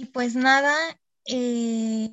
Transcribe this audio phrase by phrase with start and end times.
[0.00, 0.76] Y pues nada,
[1.24, 2.12] eh,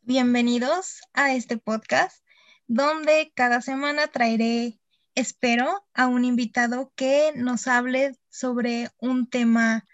[0.00, 2.24] bienvenidos a este podcast
[2.66, 4.80] donde cada semana traeré,
[5.14, 9.86] espero, a un invitado que nos hable sobre un tema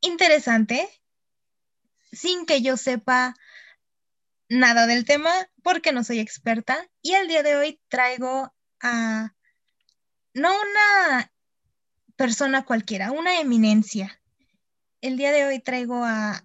[0.00, 0.88] interesante
[2.10, 3.36] sin que yo sepa
[4.48, 5.30] nada del tema
[5.62, 6.90] porque no soy experta.
[7.02, 9.32] Y el día de hoy traigo a,
[10.34, 11.32] no una
[12.16, 14.20] persona cualquiera, una eminencia.
[15.06, 16.44] El día de hoy traigo a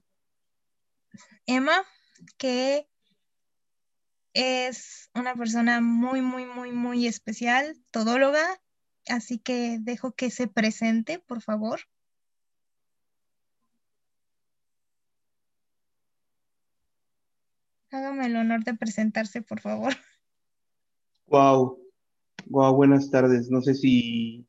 [1.48, 1.82] Emma,
[2.38, 2.88] que
[4.36, 8.62] es una persona muy, muy, muy, muy especial, todóloga,
[9.08, 11.80] así que dejo que se presente, por favor.
[17.90, 19.96] Hágame el honor de presentarse, por favor.
[21.26, 21.80] Wow,
[22.46, 23.50] wow, buenas tardes.
[23.50, 24.48] No sé si,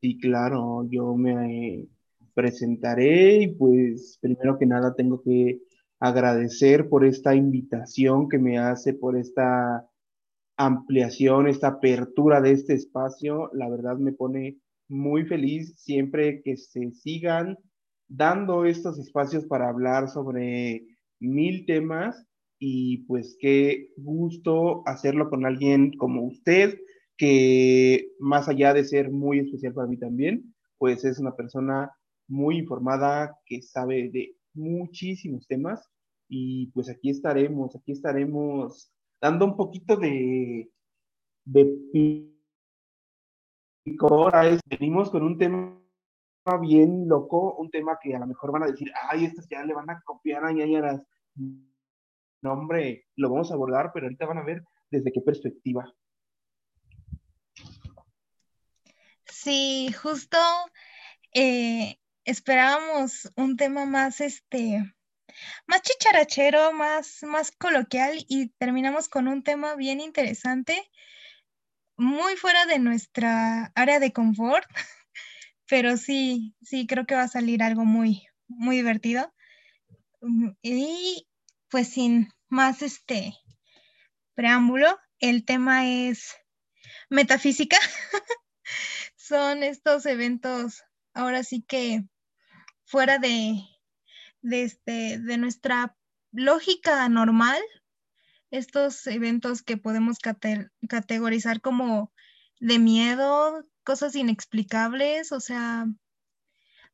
[0.00, 1.86] sí, claro, yo me
[2.34, 5.60] presentaré y pues primero que nada tengo que
[6.00, 9.86] agradecer por esta invitación que me hace, por esta
[10.56, 13.50] ampliación, esta apertura de este espacio.
[13.52, 17.58] La verdad me pone muy feliz siempre que se sigan
[18.08, 20.86] dando estos espacios para hablar sobre
[21.20, 22.26] mil temas
[22.58, 26.78] y pues qué gusto hacerlo con alguien como usted,
[27.16, 31.92] que más allá de ser muy especial para mí también, pues es una persona
[32.32, 35.88] muy informada, que sabe de muchísimos temas
[36.28, 40.70] y pues aquí estaremos, aquí estaremos dando un poquito de,
[41.44, 42.32] de
[44.68, 45.78] venimos con un tema
[46.60, 49.74] bien loco, un tema que a lo mejor van a decir, ay, estas ya le
[49.74, 51.06] van a copiar a ñañaras.
[51.34, 55.92] No, hombre, lo vamos a abordar, pero ahorita van a ver desde qué perspectiva.
[59.26, 60.38] Sí, justo
[61.34, 64.94] eh, esperábamos un tema más, este,
[65.66, 70.90] más chicharachero, más, más coloquial y terminamos con un tema bien interesante,
[71.96, 74.66] muy fuera de nuestra área de confort,
[75.68, 79.32] pero sí, sí, creo que va a salir algo muy, muy divertido.
[80.62, 81.26] Y
[81.68, 83.34] pues sin más este
[84.34, 86.36] preámbulo, el tema es
[87.10, 87.76] metafísica.
[89.16, 90.82] Son estos eventos
[91.14, 92.04] ahora sí que
[92.92, 93.64] fuera de,
[94.42, 95.96] de, este, de nuestra
[96.30, 97.58] lógica normal,
[98.50, 102.12] estos eventos que podemos categorizar como
[102.60, 105.86] de miedo, cosas inexplicables, o sea,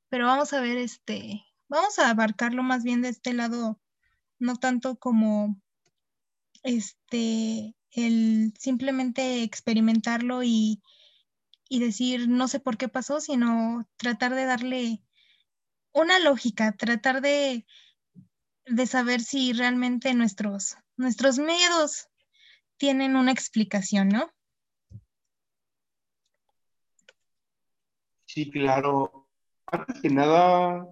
[0.08, 3.80] pero vamos a ver, este, vamos a abarcarlo más bien de este lado,
[4.38, 5.60] no tanto como
[6.62, 10.80] este, el simplemente experimentarlo y,
[11.68, 15.02] y decir no sé por qué pasó, sino tratar de darle
[16.00, 17.66] una lógica, tratar de,
[18.66, 22.08] de saber si realmente nuestros, nuestros miedos
[22.76, 24.30] tienen una explicación, ¿no?
[28.26, 29.26] Sí, claro.
[29.66, 30.86] Antes que nada,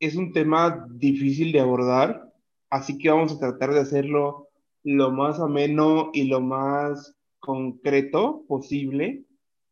[0.00, 2.32] es un tema difícil de abordar,
[2.70, 4.48] así que vamos a tratar de hacerlo
[4.84, 9.24] lo más ameno y lo más concreto posible.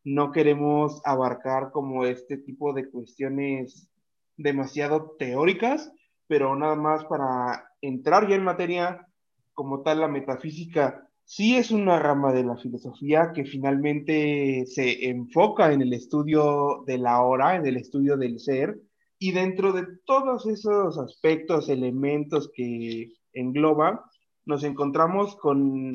[0.05, 3.89] No queremos abarcar como este tipo de cuestiones
[4.37, 5.93] demasiado teóricas,
[6.27, 9.07] pero nada más para entrar ya en materia
[9.55, 15.73] como tal, la metafísica sí es una rama de la filosofía que finalmente se enfoca
[15.73, 18.79] en el estudio de la hora, en el estudio del ser,
[19.19, 24.11] y dentro de todos esos aspectos, elementos que engloba,
[24.45, 25.93] nos encontramos con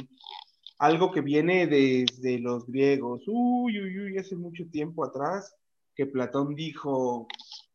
[0.79, 3.23] algo que viene desde los griegos.
[3.27, 5.55] Uy, uy, uy, hace mucho tiempo atrás,
[5.95, 7.27] que Platón dijo,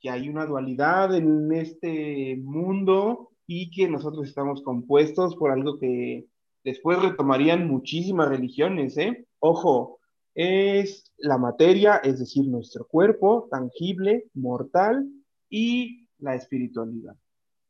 [0.06, 6.28] que hay una dualidad en este mundo y que nosotros estamos compuestos por algo que
[6.62, 9.26] después retomarían muchísimas religiones, ¿eh?
[9.40, 9.98] Ojo,
[10.32, 15.10] es la materia, es decir, nuestro cuerpo tangible, mortal
[15.50, 17.16] y la espiritualidad.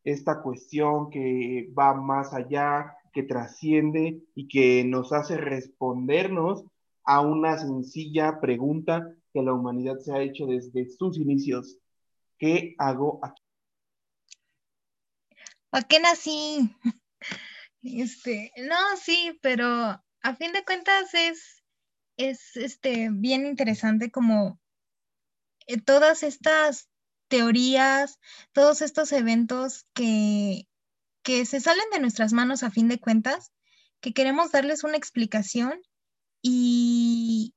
[0.05, 6.67] Esta cuestión que va más allá, que trasciende y que nos hace respondernos
[7.03, 11.79] a una sencilla pregunta que la humanidad se ha hecho desde sus inicios.
[12.38, 13.43] ¿Qué hago aquí?
[15.71, 16.75] ¿Para qué nací?
[17.83, 21.62] Este, no, sí, pero a fin de cuentas es,
[22.17, 24.59] es este, bien interesante como
[25.69, 26.88] eh, todas estas
[27.29, 28.19] teorías,
[28.53, 30.67] todos estos eventos que,
[31.23, 33.53] que se salen de nuestras manos a fin de cuentas,
[34.00, 35.81] que queremos darles una explicación
[36.43, 37.55] y,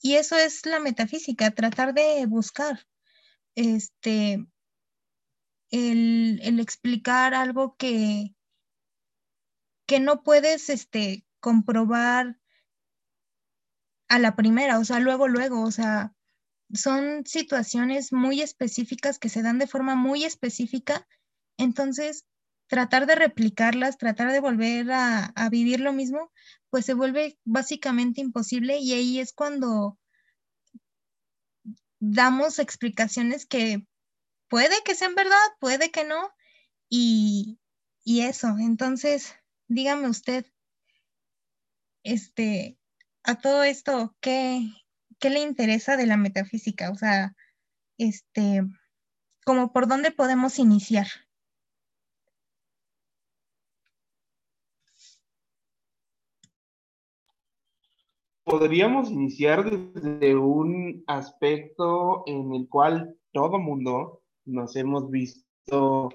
[0.00, 2.86] y eso es la metafísica, tratar de buscar
[3.56, 4.46] este,
[5.70, 8.34] el, el explicar algo que,
[9.86, 12.38] que no puedes este, comprobar
[14.08, 16.14] a la primera, o sea, luego, luego, o sea,
[16.72, 21.08] son situaciones muy específicas que se dan de forma muy específica,
[21.56, 22.24] entonces
[22.68, 26.32] tratar de replicarlas, tratar de volver a, a vivir lo mismo,
[26.70, 29.98] pues se vuelve básicamente imposible y ahí es cuando
[31.98, 33.86] damos explicaciones que
[34.48, 36.30] puede que sean verdad, puede que no,
[36.88, 37.58] y,
[38.04, 39.34] y eso, entonces,
[39.68, 40.46] dígame usted,
[42.04, 42.78] este,
[43.24, 44.68] a todo esto, ¿qué,
[45.18, 46.90] ¿qué le interesa de la metafísica?
[46.90, 47.34] O sea,
[47.98, 48.62] este,
[49.44, 51.08] como por dónde podemos iniciar.
[58.46, 66.10] Podríamos iniciar desde un aspecto en el cual todo mundo nos hemos visto,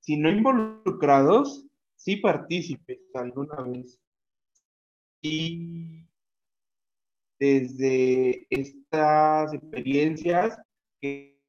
[0.00, 1.64] si no involucrados,
[1.96, 3.98] sí partícipes alguna vez.
[5.22, 6.06] Y
[7.40, 10.58] desde estas experiencias
[11.00, 11.40] que,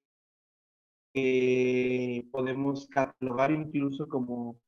[1.13, 4.62] que podemos catalogar incluso como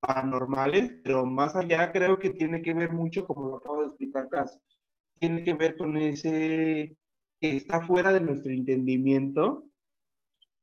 [0.00, 4.28] paranormales, pero más allá creo que tiene que ver mucho, como lo acabo de explicar
[4.28, 4.58] casi,
[5.18, 6.96] tiene que ver con ese
[7.40, 9.64] que está fuera de nuestro entendimiento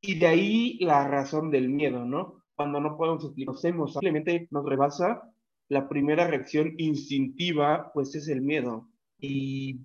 [0.01, 2.43] y de ahí la razón del miedo, ¿no?
[2.55, 5.21] Cuando no podemos explicar, simplemente nos rebasa,
[5.69, 8.89] la primera reacción instintiva pues es el miedo
[9.19, 9.79] y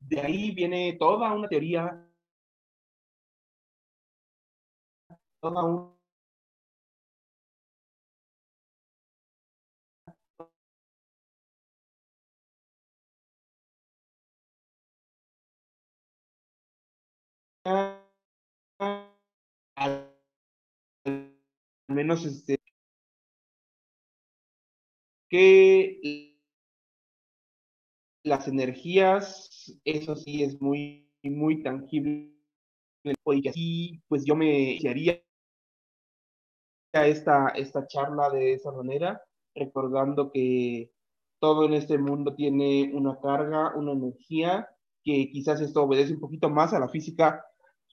[0.00, 2.06] de ahí viene toda una teoría,
[5.40, 5.99] toda una
[17.64, 18.00] al
[21.88, 22.58] menos este
[25.28, 26.36] que
[28.24, 32.34] las energías, eso sí es muy, muy tangible.
[33.54, 35.22] Y pues yo me iniciaría
[36.92, 39.22] esta, esta charla de esa manera,
[39.54, 40.92] recordando que
[41.38, 44.68] todo en este mundo tiene una carga, una energía,
[45.02, 47.46] que quizás esto obedece un poquito más a la física,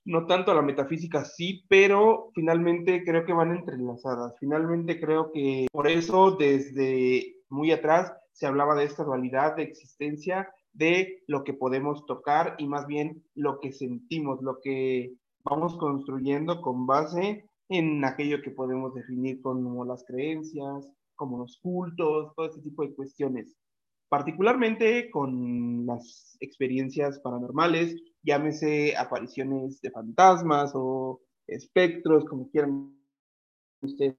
[0.08, 4.36] no tanto a la metafísica, sí, pero finalmente creo que van entrelazadas.
[4.40, 10.50] Finalmente creo que por eso desde muy atrás se hablaba de esta dualidad de existencia,
[10.72, 15.14] de lo que podemos tocar y más bien lo que sentimos, lo que
[15.44, 22.32] vamos construyendo con base en aquello que podemos definir como las creencias, como los cultos,
[22.36, 23.58] todo ese tipo de cuestiones.
[24.10, 32.98] Particularmente con las experiencias paranormales, llámese apariciones de fantasmas o espectros, como quieran
[33.82, 34.16] ustedes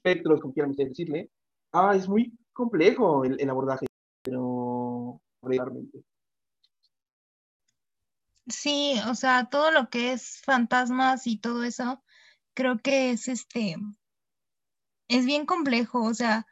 [0.00, 1.30] espectros, como quieran ustedes decirle.
[1.72, 3.86] Ah, es muy complejo el, abordaje,
[4.22, 6.02] pero realmente.
[8.46, 12.02] Sí, o sea, todo lo que es fantasmas y todo eso,
[12.54, 13.76] creo que es este,
[15.08, 16.46] es bien complejo, o sea,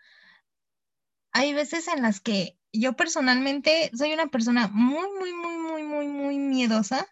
[1.32, 6.08] hay veces en las que yo personalmente soy una persona muy, muy, muy, muy, muy,
[6.08, 7.06] muy miedosa,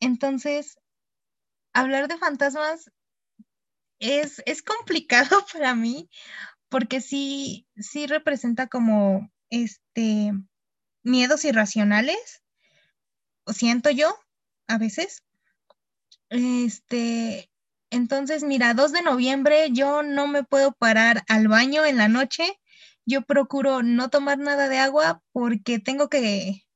[0.00, 0.78] entonces,
[1.72, 2.90] hablar de fantasmas
[3.98, 6.10] es, es complicado para mí
[6.70, 10.32] porque sí, sí representa como este
[11.02, 12.42] miedos irracionales,
[13.48, 14.16] siento yo
[14.68, 15.24] a veces.
[16.30, 17.49] Este,
[17.90, 22.60] entonces, mira, 2 de noviembre yo no me puedo parar al baño en la noche.
[23.06, 26.66] Yo procuro no tomar nada de agua porque tengo que,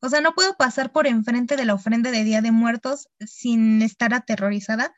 [0.00, 3.82] o sea, no puedo pasar por enfrente de la ofrenda de Día de Muertos sin
[3.82, 4.94] estar aterrorizada.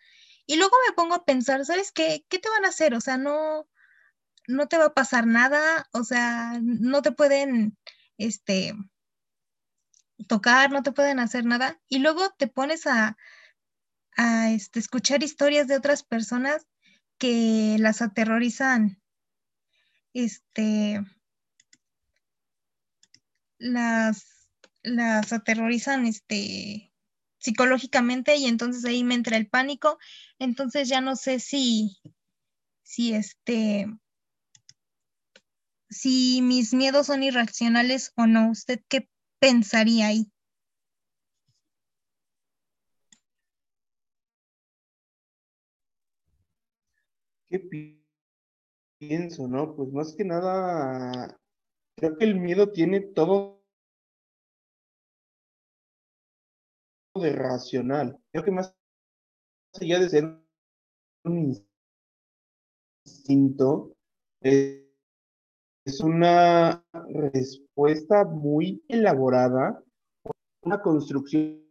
[0.47, 2.25] Y luego me pongo a pensar, ¿sabes qué?
[2.29, 2.95] ¿Qué te van a hacer?
[2.95, 3.69] O sea, no,
[4.49, 7.79] no te va a pasar nada, o sea, no te pueden,
[8.19, 8.75] este,
[10.29, 11.81] tocar, no te pueden hacer nada.
[11.89, 13.17] Y luego te pones a,
[14.17, 16.67] a este, escuchar historias de otras personas
[17.19, 19.01] que las aterrorizan,
[20.13, 21.03] este,
[23.59, 24.49] las,
[24.83, 26.93] las aterrorizan, este,
[27.39, 29.99] psicológicamente y entonces ahí me entra el pánico.
[30.39, 31.97] Entonces ya no sé si,
[32.83, 33.87] si este,
[35.89, 38.51] si mis miedos son irracionales o no.
[38.51, 39.09] ¿Usted qué
[39.39, 40.31] pensaría ahí?
[47.49, 47.61] ¿Qué
[48.99, 49.77] pienso, no?
[49.77, 51.39] Pues más que nada,
[51.97, 53.63] creo que el miedo tiene todo
[57.15, 58.19] de racional.
[58.33, 58.75] Creo que más
[59.81, 60.25] allá de ser
[61.25, 61.55] un
[63.05, 63.97] instinto,
[64.41, 69.83] es una respuesta muy elaborada,
[70.63, 71.65] una construcción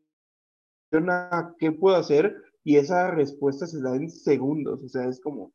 [0.94, 5.52] a qué puedo hacer y esa respuesta se da en segundos, o sea, es como,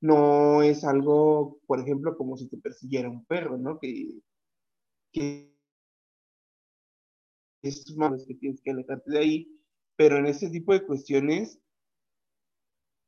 [0.00, 3.78] No es algo, por ejemplo, como si te persiguiera un perro, ¿no?
[3.78, 4.20] Que,
[5.12, 5.54] que
[7.62, 9.60] es más que tienes que alejarte de ahí,
[9.96, 11.60] pero en este tipo de cuestiones,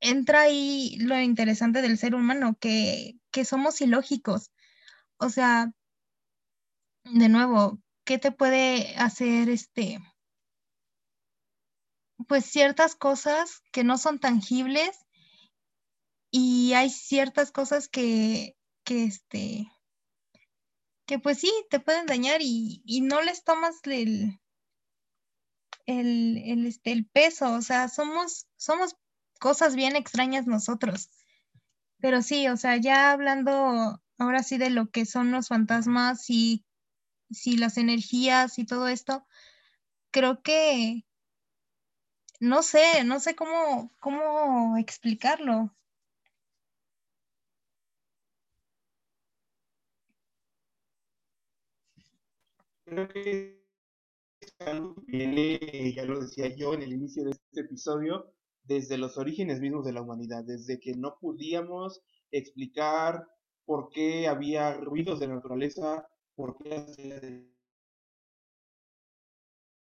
[0.00, 4.50] entra ahí lo interesante del ser humano, que, que somos ilógicos.
[5.18, 5.72] O sea,
[7.04, 9.98] de nuevo, ¿qué te puede hacer este?
[12.28, 15.06] Pues ciertas cosas que no son tangibles
[16.30, 19.70] y hay ciertas cosas que, que este,
[21.06, 24.40] que pues sí, te pueden dañar y, y no les tomas el,
[25.86, 28.96] el, el, este, el peso, o sea, somos, somos
[29.38, 31.10] cosas bien extrañas nosotros.
[32.00, 36.64] Pero sí, o sea, ya hablando ahora sí de lo que son los fantasmas y
[37.30, 39.26] si las energías y todo esto,
[40.10, 41.04] creo que
[42.40, 45.74] no sé, no sé cómo, cómo explicarlo.
[52.84, 53.66] Creo que
[55.94, 58.32] ya lo decía yo en el inicio de este episodio,
[58.66, 63.26] desde los orígenes mismos de la humanidad, desde que no podíamos explicar
[63.64, 67.52] por qué había ruidos de naturaleza, por qué hacía del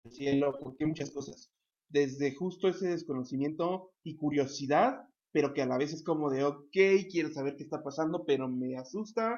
[0.09, 1.51] cielo, por qué muchas cosas.
[1.89, 6.75] Desde justo ese desconocimiento y curiosidad, pero que a la vez es como de, ok,
[7.11, 9.37] quiero saber qué está pasando, pero me asusta.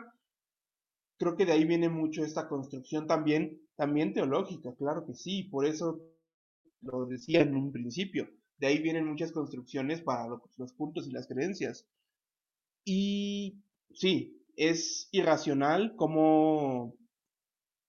[1.18, 5.66] Creo que de ahí viene mucho esta construcción también, también teológica, claro que sí, por
[5.66, 6.02] eso
[6.82, 8.28] lo decía en un principio
[8.62, 10.28] de ahí vienen muchas construcciones para
[10.58, 11.88] los puntos y las creencias.
[12.86, 13.60] Y
[13.92, 16.94] sí, es irracional como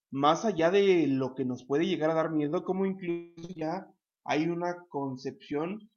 [0.09, 3.87] más allá de lo que nos puede llegar a dar miedo, como incluso ya
[4.23, 5.91] hay una concepción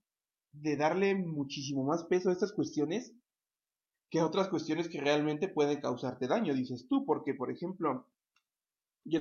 [0.53, 3.15] de darle muchísimo más peso a estas cuestiones
[4.11, 8.07] que a otras cuestiones que realmente pueden causarte daño, dices tú, porque por ejemplo,
[9.05, 9.21] yo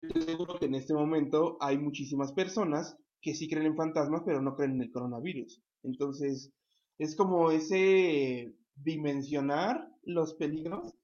[0.00, 4.42] estoy seguro que en este momento hay muchísimas personas que sí creen en fantasmas, pero
[4.42, 5.62] no creen en el coronavirus.
[5.82, 6.52] Entonces,
[6.98, 10.94] es como ese dimensionar los peligros,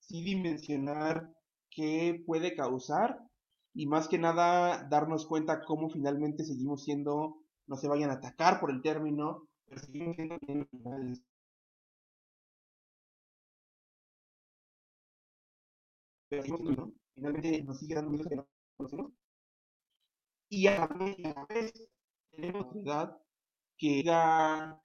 [0.00, 1.30] sí dimensionar
[1.70, 3.20] qué puede causar
[3.74, 8.58] y más que nada darnos cuenta cómo finalmente seguimos siendo, no se vayan a atacar
[8.58, 11.20] por el término, pero seguimos siendo animales.
[16.30, 18.46] Pero seguimos finalmente nos sigue dando miedo que no
[18.78, 19.12] conocemos
[20.48, 21.88] y a la vez
[22.30, 23.16] tenemos edad
[23.76, 24.80] que diga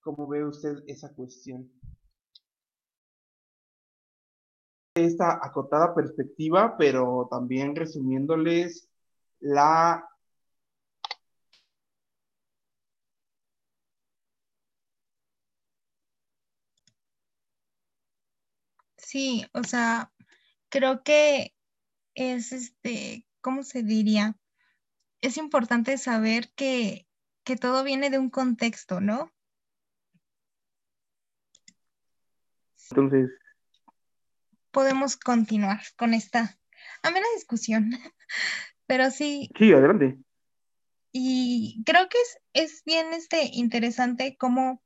[0.00, 1.70] ¿Cómo ve usted esa cuestión?
[4.94, 8.88] Esta acotada perspectiva, pero también resumiéndoles
[9.40, 10.08] la
[19.06, 20.12] Sí, o sea,
[20.68, 21.54] creo que
[22.16, 24.36] es este, ¿cómo se diría?
[25.20, 27.06] Es importante saber que,
[27.44, 29.32] que todo viene de un contexto, ¿no?
[32.90, 33.30] Entonces,
[34.72, 36.58] Podemos continuar con esta
[37.04, 37.90] amena discusión.
[38.88, 40.18] Pero sí, sí, adelante.
[41.12, 42.38] y creo que es,
[42.72, 44.82] es bien este, interesante cómo,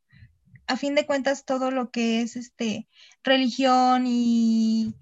[0.71, 2.89] a fin de cuentas, todo lo que es este,
[3.25, 4.95] religión y,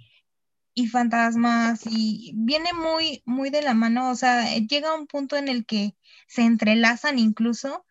[0.73, 5.49] y fantasmas y viene muy, muy de la mano, o sea, llega un punto en
[5.49, 5.95] el que
[6.27, 7.85] se entrelazan incluso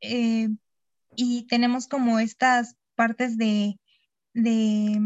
[0.00, 0.48] eh,
[1.14, 3.78] y tenemos como estas partes de,
[4.32, 4.98] de,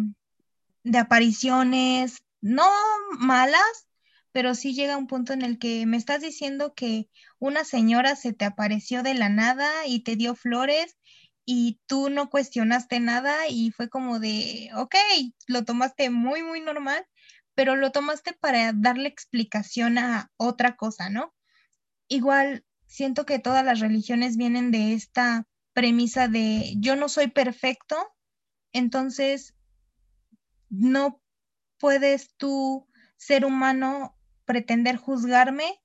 [0.85, 2.67] de apariciones, no
[3.19, 3.89] malas,
[4.33, 8.33] pero sí llega un punto en el que me estás diciendo que una señora se
[8.33, 10.97] te apareció de la nada y te dio flores
[11.51, 14.95] y tú no cuestionaste nada y fue como de, ok,
[15.47, 17.07] lo tomaste muy, muy normal,
[17.55, 21.35] pero lo tomaste para darle explicación a otra cosa, ¿no?
[22.07, 27.97] Igual siento que todas las religiones vienen de esta premisa de yo no soy perfecto,
[28.75, 29.55] entonces
[30.69, 31.23] no
[31.79, 32.87] puedes tú,
[33.17, 34.15] ser humano,
[34.45, 35.81] pretender juzgarme,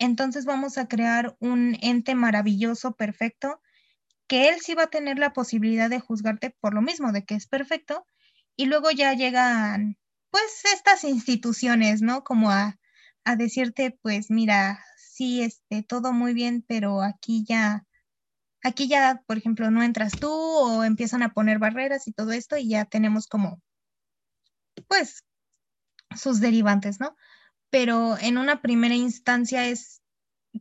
[0.00, 3.62] entonces vamos a crear un ente maravilloso, perfecto,
[4.30, 7.34] que él sí va a tener la posibilidad de juzgarte por lo mismo, de que
[7.34, 8.06] es perfecto,
[8.54, 9.98] y luego ya llegan,
[10.30, 12.22] pues, estas instituciones, ¿no?
[12.22, 12.78] Como a,
[13.24, 17.84] a decirte, pues, mira, sí, este, todo muy bien, pero aquí ya,
[18.62, 22.56] aquí ya, por ejemplo, no entras tú o empiezan a poner barreras y todo esto
[22.56, 23.60] y ya tenemos como,
[24.86, 25.24] pues,
[26.16, 27.16] sus derivantes, ¿no?
[27.68, 30.02] Pero en una primera instancia es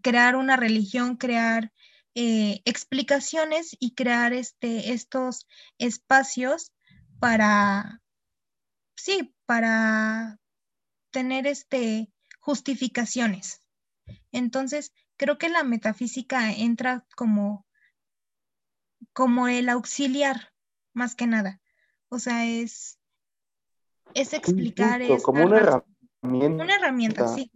[0.02, 1.72] crear una religión, crear
[2.16, 6.74] eh, explicaciones y crear este, estos espacios
[7.20, 8.02] para,
[8.96, 10.40] sí, para
[11.12, 13.62] tener este, justificaciones.
[14.32, 17.66] Entonces, creo que la metafísica entra como,
[19.14, 20.54] como el auxiliar,
[20.94, 21.62] más que nada.
[22.10, 23.00] O sea, es,
[24.14, 26.64] es explicar, Justo, es como una herramienta.
[26.64, 27.52] Una herramienta, sí.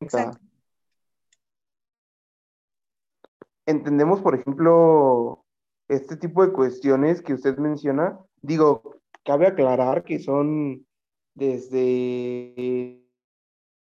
[0.00, 0.47] Exacto.
[3.68, 5.44] Entendemos, por ejemplo,
[5.88, 8.18] este tipo de cuestiones que usted menciona.
[8.40, 10.86] Digo, cabe aclarar que son
[11.34, 12.98] desde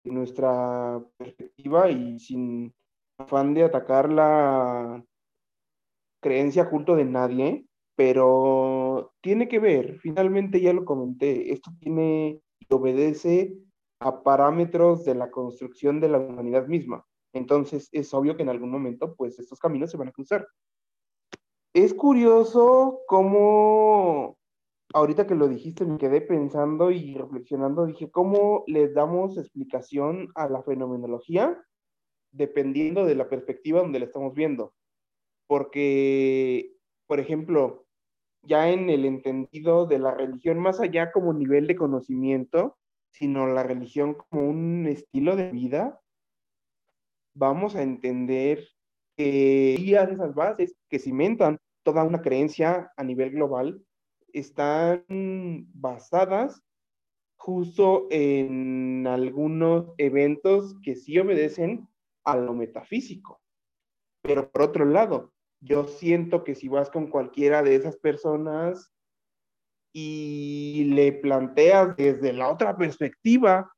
[0.04, 2.74] nuestra perspectiva y sin
[3.20, 5.06] afán de atacar la
[6.20, 12.74] creencia culto de nadie, pero tiene que ver, finalmente ya lo comenté, esto tiene y
[12.74, 13.56] obedece
[14.00, 17.06] a parámetros de la construcción de la humanidad misma.
[17.36, 20.48] Entonces es obvio que en algún momento pues estos caminos se van a cruzar.
[21.74, 24.38] Es curioso cómo
[24.94, 30.48] ahorita que lo dijiste me quedé pensando y reflexionando, dije, ¿cómo le damos explicación a
[30.48, 31.62] la fenomenología
[32.32, 34.74] dependiendo de la perspectiva donde la estamos viendo?
[35.46, 36.74] Porque,
[37.06, 37.86] por ejemplo,
[38.44, 42.78] ya en el entendido de la religión, más allá como nivel de conocimiento,
[43.12, 46.00] sino la religión como un estilo de vida,
[47.36, 48.68] vamos a entender
[49.18, 53.86] que esas bases que cimentan toda una creencia a nivel global
[54.34, 55.06] están
[55.74, 56.62] basadas
[57.38, 61.88] justo en algunos eventos que sí obedecen
[62.24, 63.40] a lo metafísico.
[64.24, 68.92] Pero por otro lado, yo siento que si vas con cualquiera de esas personas
[69.94, 73.72] y le planteas desde la otra perspectiva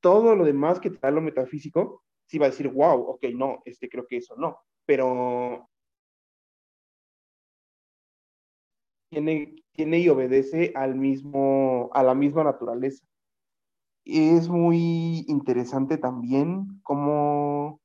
[0.00, 3.62] todo lo demás que te da lo metafísico, sí va a decir, wow, ok, no,
[3.64, 5.68] este creo que eso no, pero
[9.10, 13.04] tiene, tiene y obedece al mismo, a la misma naturaleza.
[14.04, 17.80] Es muy interesante también cómo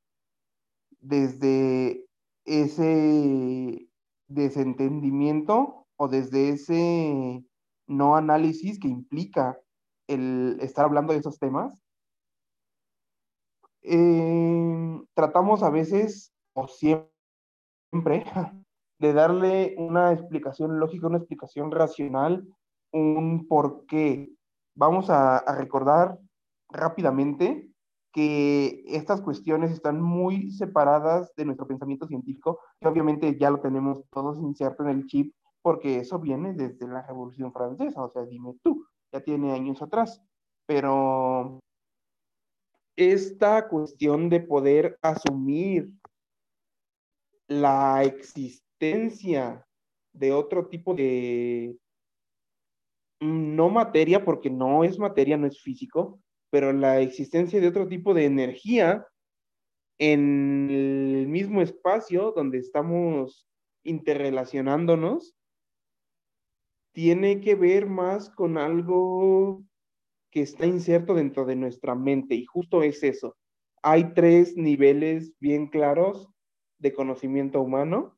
[0.99, 2.05] desde
[2.45, 3.87] ese
[4.27, 7.43] desentendimiento o desde ese
[7.87, 9.57] no análisis que implica
[10.07, 11.83] el estar hablando de esos temas,
[13.81, 14.18] eh,
[15.19, 17.13] tratamos a veces o siempre
[18.99, 22.47] de darle una explicación lógica, una explicación racional,
[22.93, 24.29] un por qué.
[24.75, 26.17] Vamos a, a recordar
[26.69, 27.69] rápidamente
[28.13, 34.01] que estas cuestiones están muy separadas de nuestro pensamiento científico, que obviamente ya lo tenemos
[34.11, 38.55] todos inserto en el chip, porque eso viene desde la Revolución Francesa, o sea, dime
[38.63, 40.23] tú, ya tiene años atrás,
[40.65, 41.59] pero
[42.99, 45.89] esta cuestión de poder asumir
[47.47, 49.65] la existencia
[50.11, 51.77] de otro tipo de
[53.21, 57.87] mm, no materia, porque no es materia, no es físico, pero la existencia de otro
[57.87, 59.07] tipo de energía
[59.97, 63.47] en el mismo espacio donde estamos
[63.83, 65.37] interrelacionándonos,
[66.91, 69.63] tiene que ver más con algo
[70.31, 73.35] que está inserto dentro de nuestra mente y justo es eso.
[73.81, 76.29] Hay tres niveles bien claros
[76.79, 78.17] de conocimiento humano.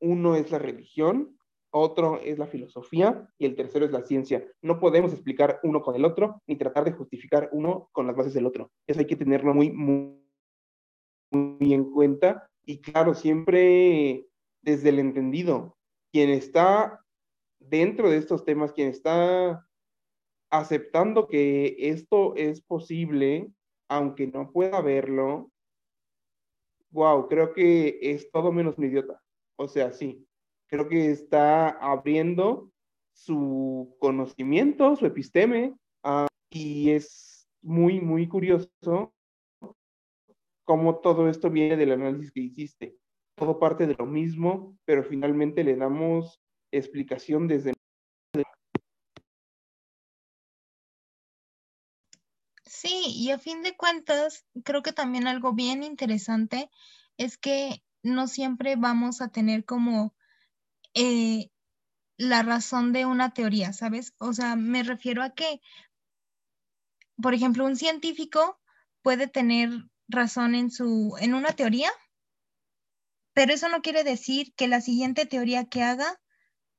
[0.00, 1.38] Uno es la religión,
[1.70, 4.46] otro es la filosofía y el tercero es la ciencia.
[4.62, 8.34] No podemos explicar uno con el otro ni tratar de justificar uno con las bases
[8.34, 8.70] del otro.
[8.86, 10.22] Eso hay que tenerlo muy, muy,
[11.30, 14.26] muy en cuenta y claro, siempre
[14.62, 15.76] desde el entendido.
[16.12, 17.04] Quien está
[17.58, 19.67] dentro de estos temas, quien está
[20.50, 23.50] aceptando que esto es posible,
[23.88, 25.50] aunque no pueda verlo,
[26.90, 29.22] wow, creo que es todo menos un idiota.
[29.56, 30.26] O sea, sí,
[30.68, 32.70] creo que está abriendo
[33.12, 39.12] su conocimiento, su episteme, uh, y es muy, muy curioso
[40.64, 42.96] cómo todo esto viene del análisis que hiciste.
[43.36, 47.72] Todo parte de lo mismo, pero finalmente le damos explicación desde
[52.68, 56.70] Sí, y a fin de cuentas, creo que también algo bien interesante
[57.16, 60.14] es que no siempre vamos a tener como
[60.94, 61.50] eh,
[62.18, 64.14] la razón de una teoría, ¿sabes?
[64.18, 65.60] O sea, me refiero a que,
[67.20, 68.58] por ejemplo, un científico
[69.02, 69.70] puede tener
[70.08, 71.90] razón en su, en una teoría,
[73.34, 76.20] pero eso no quiere decir que la siguiente teoría que haga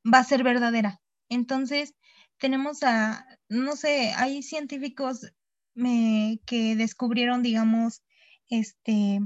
[0.05, 1.01] va a ser verdadera.
[1.29, 1.95] Entonces,
[2.37, 5.31] tenemos a, no sé, hay científicos
[6.45, 8.03] que descubrieron, digamos,
[8.49, 9.19] este,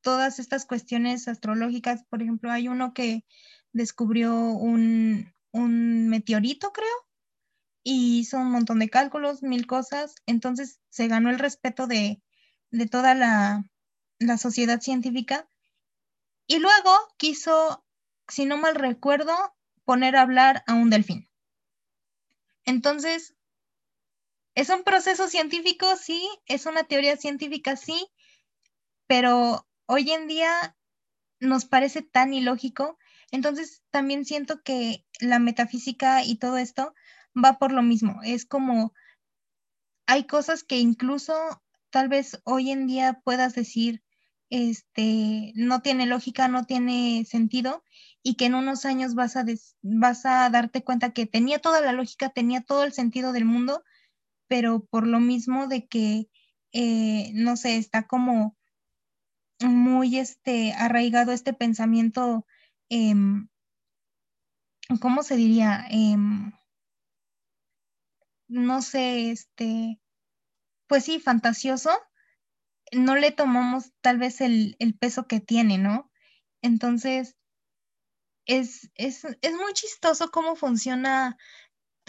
[0.00, 2.04] todas estas cuestiones astrológicas.
[2.08, 3.24] Por ejemplo, hay uno que
[3.72, 6.86] descubrió un, meteorito, creo,
[7.82, 10.14] y hizo un montón de cálculos, mil cosas.
[10.26, 12.22] Entonces se ganó el respeto de,
[12.90, 13.64] toda la,
[14.18, 15.48] la sociedad científica.
[16.46, 17.84] Y luego quiso,
[18.28, 19.34] si no mal recuerdo,
[19.84, 21.28] poner a hablar a un delfín.
[22.64, 23.34] Entonces,
[24.58, 28.08] es un proceso científico, sí, es una teoría científica, sí,
[29.06, 30.76] pero hoy en día
[31.38, 32.98] nos parece tan ilógico.
[33.30, 36.92] Entonces, también siento que la metafísica y todo esto
[37.36, 38.20] va por lo mismo.
[38.24, 38.94] Es como,
[40.06, 44.02] hay cosas que incluso tal vez hoy en día puedas decir,
[44.50, 47.84] este, no tiene lógica, no tiene sentido,
[48.24, 49.44] y que en unos años vas a,
[49.82, 53.84] vas a darte cuenta que tenía toda la lógica, tenía todo el sentido del mundo,
[54.48, 56.28] pero por lo mismo de que,
[56.72, 58.56] eh, no sé, está como
[59.60, 62.46] muy este, arraigado este pensamiento,
[62.88, 63.48] em,
[65.00, 65.86] ¿cómo se diría?
[65.90, 66.52] Em,
[68.48, 70.00] no sé, este,
[70.86, 71.90] pues sí, fantasioso,
[72.92, 76.10] no le tomamos tal vez el, peso que tiene, ¿no?
[76.62, 77.36] Entonces,
[78.46, 81.36] es, es, muy chistoso cómo funciona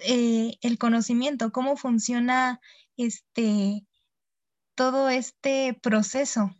[0.03, 2.59] eh, el conocimiento, cómo funciona
[2.97, 3.85] este,
[4.75, 6.51] todo este proceso.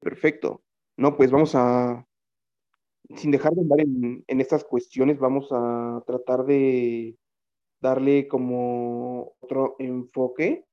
[0.00, 0.62] Perfecto.
[0.96, 2.06] No, pues vamos a,
[3.16, 7.16] sin dejar de andar en, estas cuestiones, vamos a tratar de
[7.80, 10.64] darle como otro enfoque,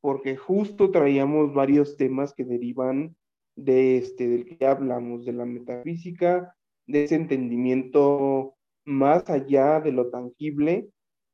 [0.00, 3.16] porque justo traíamos varios temas que derivan
[3.56, 10.10] de este, del que hablamos, de la metafísica, de ese entendimiento más allá de lo
[10.10, 10.88] tangible,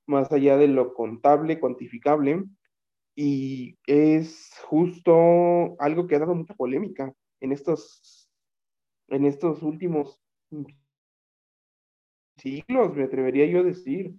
[0.06, 2.44] más allá de lo contable, cuantificable,
[3.14, 8.25] y es justo algo que ha dado mucha polémica en estos,
[9.08, 10.20] en estos últimos
[12.36, 14.14] siglos, me atrevería yo a decir,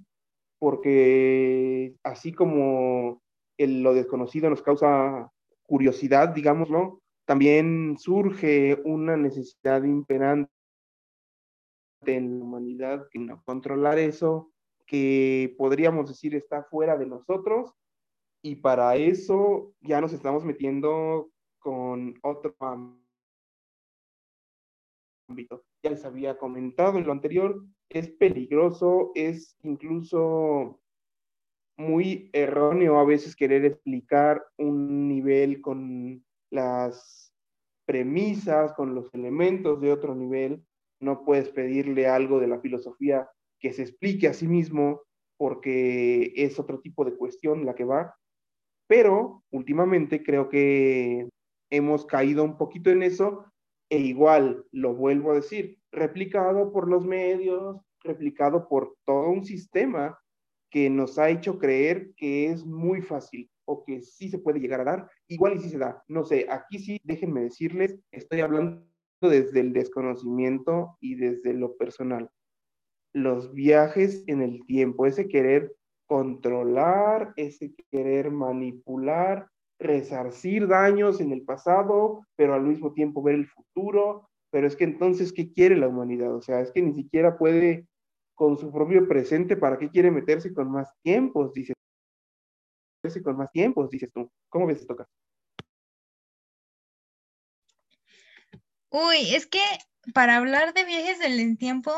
[0.59, 3.21] porque así como
[3.57, 5.31] lo desconocido nos causa
[5.63, 10.49] curiosidad, digámoslo, también surge una necesidad imperante
[12.05, 14.51] en la humanidad que no controlar eso,
[14.85, 17.73] que podríamos decir está fuera de nosotros
[18.41, 22.55] y para eso ya nos estamos metiendo con otro.
[25.83, 30.79] Ya les había comentado en lo anterior, es peligroso, es incluso
[31.77, 37.33] muy erróneo a veces querer explicar un nivel con las
[37.85, 40.63] premisas, con los elementos de otro nivel.
[40.99, 45.03] no puedes pedirle algo de la filosofía que se explique a sí mismo
[45.37, 48.15] porque es otro tipo de cuestión la que va.
[48.87, 51.29] Pero últimamente creo que
[51.69, 53.45] hemos caído un poquito en eso
[53.89, 60.17] e igual, lo vuelvo a decir, replicado por los medios, replicado por todo un sistema
[60.69, 64.81] que nos ha hecho creer que es muy fácil o que sí se puede llegar
[64.81, 66.03] a dar, igual y sí se da.
[66.07, 68.85] No sé, aquí sí, déjenme decirles, estoy hablando
[69.21, 72.29] desde el desconocimiento y desde lo personal.
[73.13, 75.75] Los viajes en el tiempo, ese querer
[76.07, 83.47] controlar, ese querer manipular, resarcir daños en el pasado, pero al mismo tiempo ver el
[83.47, 84.29] futuro.
[84.49, 86.33] Pero es que entonces, ¿qué quiere la humanidad?
[86.33, 87.87] O sea, es que ni siquiera puede
[88.33, 91.53] con su propio presente, ¿para qué quiere meterse con más tiempos?
[91.53, 91.75] Dices,
[93.23, 94.31] con más tiempos, dices tú.
[94.49, 95.07] ¿Cómo ves esto acá?
[98.89, 99.61] Uy, es que
[100.13, 101.91] para hablar de viajes del tiempo,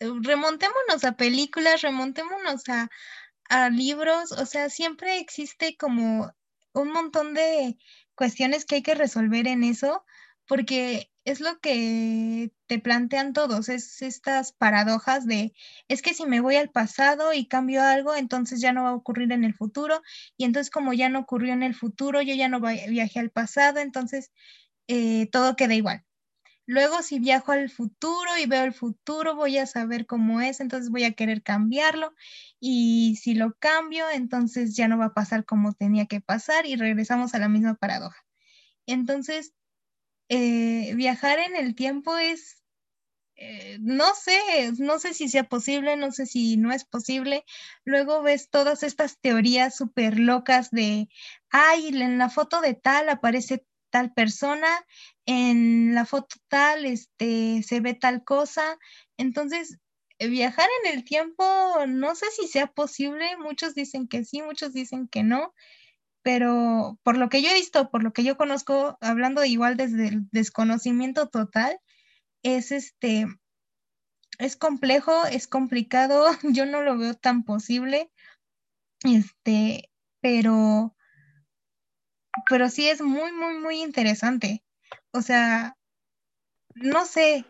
[0.00, 2.90] remontémonos a películas, remontémonos a,
[3.48, 6.32] a libros, o sea, siempre existe como
[6.72, 7.78] un montón de
[8.14, 10.04] cuestiones que hay que resolver en eso,
[10.46, 15.52] porque es lo que te plantean todos, es estas paradojas de,
[15.88, 18.94] es que si me voy al pasado y cambio algo, entonces ya no va a
[18.94, 20.02] ocurrir en el futuro,
[20.36, 23.80] y entonces como ya no ocurrió en el futuro, yo ya no viajé al pasado,
[23.80, 24.32] entonces
[24.88, 26.04] eh, todo queda igual.
[26.70, 30.88] Luego, si viajo al futuro y veo el futuro, voy a saber cómo es, entonces
[30.88, 32.14] voy a querer cambiarlo.
[32.60, 36.76] Y si lo cambio, entonces ya no va a pasar como tenía que pasar y
[36.76, 38.24] regresamos a la misma paradoja.
[38.86, 39.52] Entonces,
[40.28, 42.62] eh, viajar en el tiempo es,
[43.34, 47.44] eh, no sé, no sé si sea posible, no sé si no es posible.
[47.84, 51.08] Luego ves todas estas teorías súper locas de,
[51.50, 54.68] ay, en la foto de tal aparece tal persona,
[55.26, 58.78] en la foto tal, este, se ve tal cosa.
[59.16, 59.78] Entonces,
[60.18, 61.44] eh, viajar en el tiempo,
[61.88, 65.54] no sé si sea posible, muchos dicen que sí, muchos dicen que no,
[66.22, 70.08] pero por lo que yo he visto, por lo que yo conozco, hablando igual desde
[70.08, 71.78] el desconocimiento total,
[72.42, 73.26] es este,
[74.38, 78.10] es complejo, es complicado, yo no lo veo tan posible,
[79.04, 80.94] este, pero
[82.48, 84.62] pero sí es muy, muy, muy interesante.
[85.12, 85.76] O sea,
[86.74, 87.44] no sé.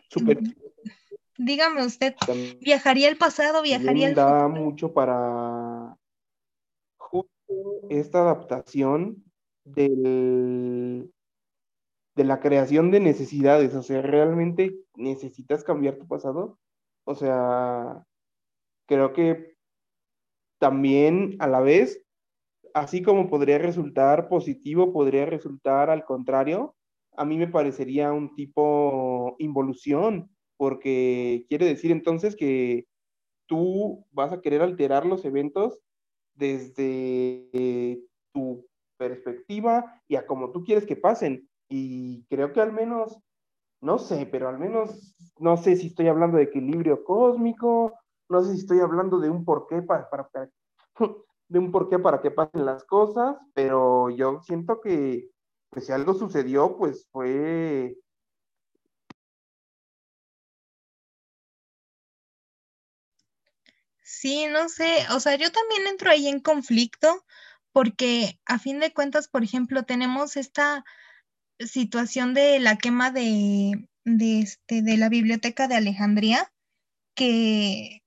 [1.37, 2.15] Dígame usted,
[2.61, 3.61] ¿viajaría al pasado?
[3.63, 5.97] ¿Viajaría al da mucho para
[6.97, 7.31] justo
[7.89, 9.23] esta adaptación
[9.63, 11.11] del,
[12.15, 13.73] de la creación de necesidades.
[13.75, 16.59] O sea, ¿realmente necesitas cambiar tu pasado?
[17.05, 18.05] O sea,
[18.87, 19.55] creo que
[20.59, 22.03] también a la vez
[22.73, 26.75] así como podría resultar positivo, podría resultar al contrario,
[27.15, 32.87] a mí me parecería un tipo involución, porque quiere decir entonces que
[33.47, 35.79] tú vas a querer alterar los eventos
[36.35, 38.01] desde
[38.33, 38.65] tu
[38.97, 41.49] perspectiva y a como tú quieres que pasen.
[41.69, 43.19] Y creo que al menos,
[43.81, 47.93] no sé, pero al menos no sé si estoy hablando de equilibrio cósmico,
[48.29, 50.49] no sé si estoy hablando de un porqué para, para, para
[51.51, 55.29] de un porqué para que pasen las cosas, pero yo siento que
[55.69, 57.97] pues, si algo sucedió, pues fue...
[64.01, 67.25] Sí, no sé, o sea, yo también entro ahí en conflicto
[67.73, 70.85] porque a fin de cuentas, por ejemplo, tenemos esta
[71.59, 76.51] situación de la quema de, de, este, de la biblioteca de Alejandría,
[77.15, 78.03] que,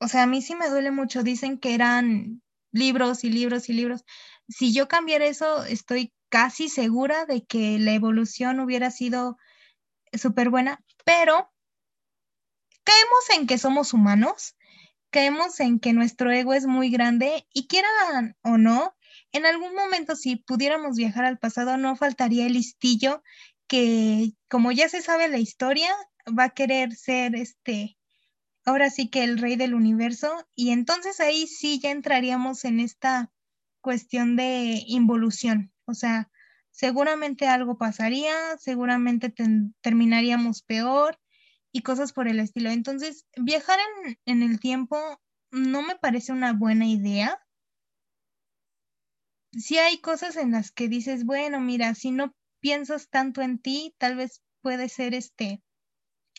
[0.00, 2.42] o sea, a mí sí me duele mucho, dicen que eran
[2.74, 4.04] libros y libros y libros.
[4.48, 9.38] Si yo cambiara eso, estoy casi segura de que la evolución hubiera sido
[10.12, 11.52] súper buena, pero
[12.82, 14.56] caemos en que somos humanos,
[15.10, 18.94] caemos en que nuestro ego es muy grande y quieran o no,
[19.32, 23.22] en algún momento si pudiéramos viajar al pasado, no faltaría el listillo
[23.68, 25.94] que, como ya se sabe la historia,
[26.36, 27.96] va a querer ser este
[28.64, 33.32] ahora sí que el rey del universo, y entonces ahí sí ya entraríamos en esta
[33.80, 36.30] cuestión de involución, o sea,
[36.74, 39.32] seguramente algo pasaría, seguramente
[39.80, 41.18] terminaríamos peor
[41.70, 42.70] y cosas por el estilo.
[42.70, 43.78] Entonces, viajar
[44.26, 44.98] en, el tiempo
[45.52, 47.40] no me parece una buena idea.
[49.52, 53.94] Sí hay cosas en las que dices, bueno, mira, si no piensas tanto en ti,
[53.98, 55.62] tal vez puede ser este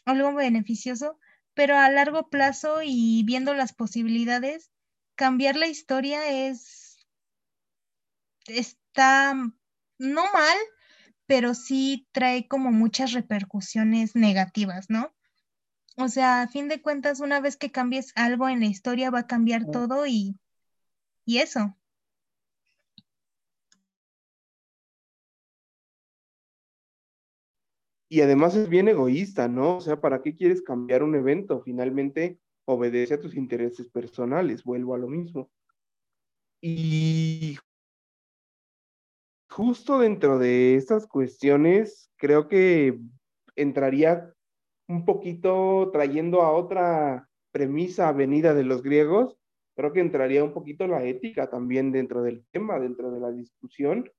[0.05, 1.17] algo beneficioso,
[1.55, 4.71] pero a largo plazo y viendo las posibilidades,
[5.15, 7.07] cambiar la historia es,
[8.45, 9.33] está
[9.97, 10.57] no mal,
[11.25, 15.15] pero sí trae como muchas repercusiones negativas, ¿no?
[15.97, 19.19] O sea, a fin de cuentas, una vez que cambies algo en la historia, va
[19.19, 20.37] a cambiar todo y,
[21.23, 21.77] y eso.
[28.07, 29.77] Y además es bien egoísta, ¿no?
[29.77, 31.61] O sea, ¿para qué quieres cambiar un evento?
[31.61, 35.49] Finalmente obedece a tus intereses personales, vuelvo a lo mismo.
[36.61, 37.57] Y
[39.49, 42.99] justo dentro de estas cuestiones, creo que
[43.55, 44.33] entraría
[44.87, 49.37] un poquito trayendo a otra premisa venida de los griegos,
[49.75, 54.11] creo que entraría un poquito la ética también dentro del tema, dentro de la discusión,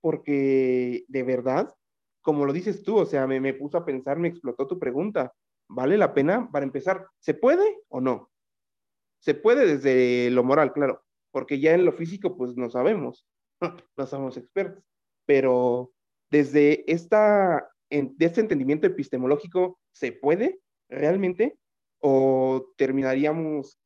[0.00, 1.74] porque de verdad,
[2.22, 5.32] como lo dices tú, o sea, me, me puso a pensar, me explotó tu pregunta,
[5.68, 6.50] ¿vale la pena?
[6.50, 8.30] Para empezar, ¿se puede o no?
[9.20, 13.26] Se puede desde lo moral, claro, porque ya en lo físico, pues no sabemos,
[13.96, 14.84] no somos expertos,
[15.26, 15.92] pero
[16.30, 21.58] desde esta, de este entendimiento epistemológico, ¿se puede realmente?
[22.00, 23.78] ¿O terminaríamos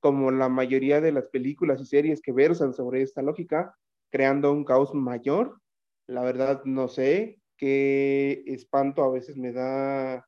[0.00, 3.76] como la mayoría de las películas y series que versan sobre esta lógica,
[4.10, 5.60] creando un caos mayor?
[6.08, 10.26] La verdad, no sé, qué espanto a veces me da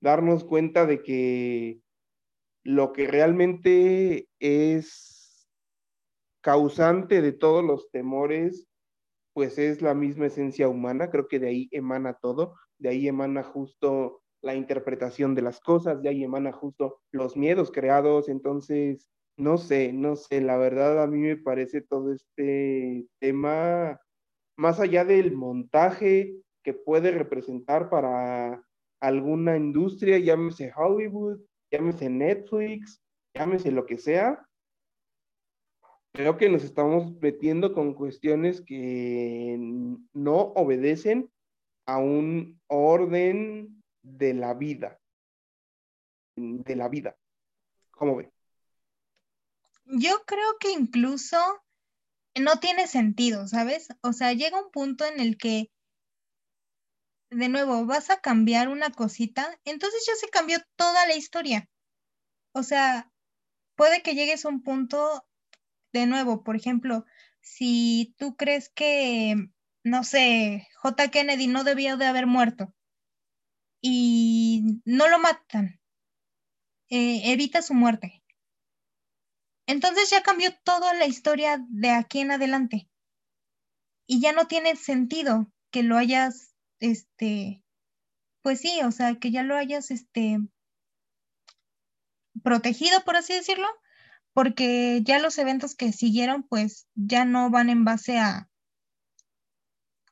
[0.00, 1.82] darnos cuenta de que
[2.64, 5.48] lo que realmente es
[6.42, 8.68] causante de todos los temores,
[9.34, 13.42] pues es la misma esencia humana, creo que de ahí emana todo, de ahí emana
[13.42, 19.58] justo la interpretación de las cosas, de ahí emana justo los miedos creados, entonces, no
[19.58, 24.00] sé, no sé, la verdad a mí me parece todo este tema,
[24.56, 28.62] más allá del montaje que puede representar para
[29.00, 31.40] alguna industria, llámese Hollywood,
[31.70, 33.02] llámese Netflix,
[33.34, 34.46] llámese lo que sea,
[36.16, 39.56] creo que nos estamos metiendo con cuestiones que
[40.14, 41.30] no obedecen
[41.84, 44.98] a un orden de la vida,
[46.36, 47.16] de la vida.
[47.90, 48.32] ¿Cómo ve?
[49.84, 51.36] Yo creo que incluso
[52.40, 53.88] no tiene sentido, ¿sabes?
[54.02, 55.70] O sea, llega un punto en el que
[57.30, 61.68] de nuevo, vas a cambiar una cosita, entonces ya se cambió toda la historia.
[62.52, 63.10] O sea,
[63.76, 65.26] puede que llegues a un punto,
[65.92, 67.04] de nuevo, por ejemplo,
[67.40, 69.36] si tú crees que,
[69.84, 71.10] no sé, J.
[71.10, 72.74] Kennedy no debió de haber muerto
[73.80, 75.80] y no lo matan,
[76.90, 78.15] eh, evita su muerte.
[79.66, 82.88] Entonces ya cambió toda la historia de aquí en adelante.
[84.06, 87.64] Y ya no tiene sentido que lo hayas este,
[88.42, 90.38] pues sí, o sea, que ya lo hayas, este,
[92.42, 93.66] protegido, por así decirlo,
[94.32, 98.48] porque ya los eventos que siguieron, pues ya no van en base a,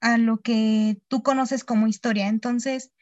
[0.00, 2.28] a lo que tú conoces como historia.
[2.28, 2.92] Entonces,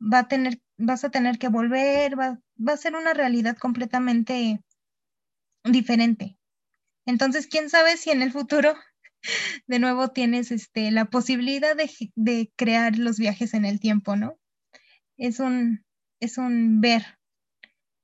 [0.00, 4.62] va a tener, vas a tener que volver, va, va a ser una realidad completamente
[5.72, 6.36] diferente.
[7.06, 8.74] Entonces, quién sabe si en el futuro
[9.66, 14.38] de nuevo tienes este, la posibilidad de, crear los viajes en el tiempo, ¿no?
[15.16, 15.84] Es un,
[16.20, 17.18] es un ver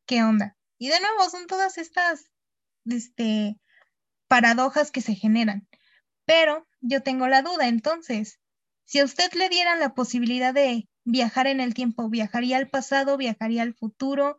[0.07, 0.57] qué onda.
[0.79, 2.31] Y de nuevo son todas estas
[2.87, 3.59] este,
[4.29, 5.69] paradojas que se generan.
[6.25, 8.41] Pero yo tengo la duda, entonces,
[8.85, 13.17] si a usted le dieran la posibilidad de viajar en el tiempo, viajaría al pasado,
[13.17, 14.39] viajaría al futuro,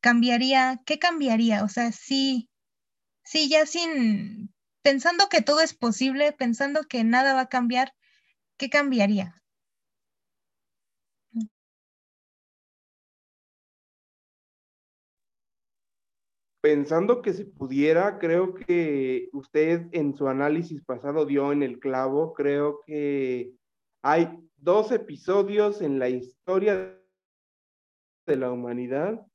[0.00, 1.64] cambiaría, ¿qué cambiaría?
[1.64, 2.48] O sea, sí,
[3.24, 4.54] sí, ya sin
[4.86, 7.92] pensando que todo es posible, pensando que nada va a cambiar,
[8.56, 9.42] ¿qué cambiaría?
[16.60, 22.32] Pensando que se pudiera, creo que usted en su análisis pasado dio en el clavo,
[22.32, 23.52] creo que
[24.02, 26.96] hay dos episodios en la historia
[28.24, 29.26] de la humanidad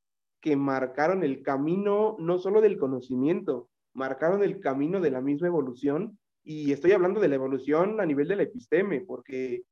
[0.41, 6.17] que marcaron el camino no solo del conocimiento, marcaron el camino de la misma evolución
[6.43, 9.63] y estoy hablando de la evolución a nivel del episteme, porque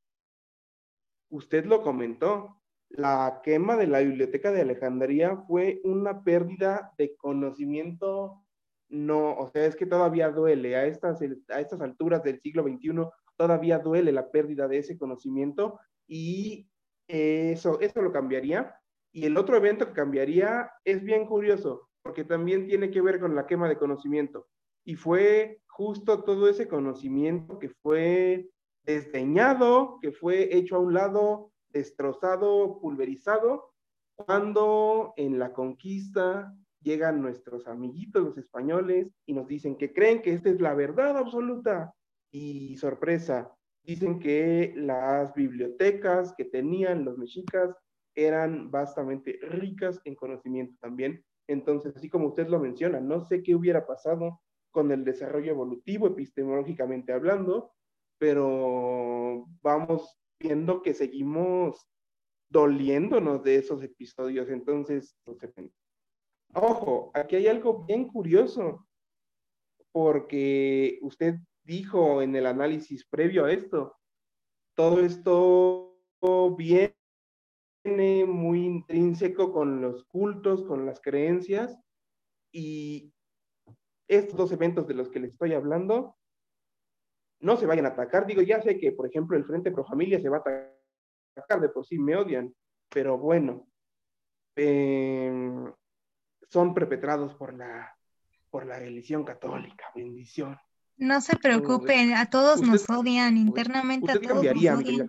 [1.29, 8.43] usted lo comentó, la quema de la biblioteca de Alejandría fue una pérdida de conocimiento,
[8.89, 13.07] no, o sea, es que todavía duele, a estas, a estas alturas del siglo XXI
[13.37, 16.67] todavía duele la pérdida de ese conocimiento y
[17.07, 18.75] eso, eso lo cambiaría.
[19.11, 23.35] Y el otro evento que cambiaría es bien curioso porque también tiene que ver con
[23.35, 24.47] la quema de conocimiento.
[24.83, 28.49] Y fue justo todo ese conocimiento que fue
[28.83, 33.73] desdeñado, que fue hecho a un lado, destrozado, pulverizado,
[34.15, 40.33] cuando en la conquista llegan nuestros amiguitos los españoles y nos dicen que creen que
[40.33, 41.93] esta es la verdad absoluta.
[42.31, 43.53] Y sorpresa,
[43.83, 47.75] dicen que las bibliotecas que tenían los mexicas
[48.15, 51.23] eran bastante ricas en conocimiento también.
[51.47, 54.41] Entonces, así como usted lo menciona, no sé qué hubiera pasado
[54.71, 57.71] con el desarrollo evolutivo, epistemológicamente hablando,
[58.19, 61.87] pero vamos viendo que seguimos
[62.49, 64.49] doliéndonos de esos episodios.
[64.49, 65.15] Entonces,
[66.53, 68.87] ojo, aquí hay algo bien curioso,
[69.91, 73.95] porque usted dijo en el análisis previo a esto,
[74.75, 75.95] todo esto
[77.83, 81.77] viene muy intrínseco con los cultos, con las creencias,
[82.51, 83.13] y
[84.07, 86.15] estos dos eventos de los que les estoy hablando
[87.41, 88.25] no se vayan a atacar.
[88.25, 90.39] Digo, ya sé que, por ejemplo, el Frente Pro Familia se va a
[91.35, 92.53] atacar, de por sí me odian,
[92.89, 93.67] pero bueno,
[94.55, 95.71] em,
[96.49, 97.95] son perpetrados por la,
[98.49, 100.57] por la religión católica, bendición.
[100.97, 105.07] No se preocupen, a todos nos odian, internamente a todos nos odian.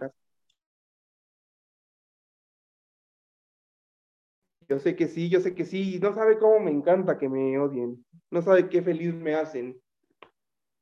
[4.71, 7.59] Yo sé que sí, yo sé que sí, no sabe cómo me encanta que me
[7.59, 9.77] odien, no sabe qué feliz me hacen.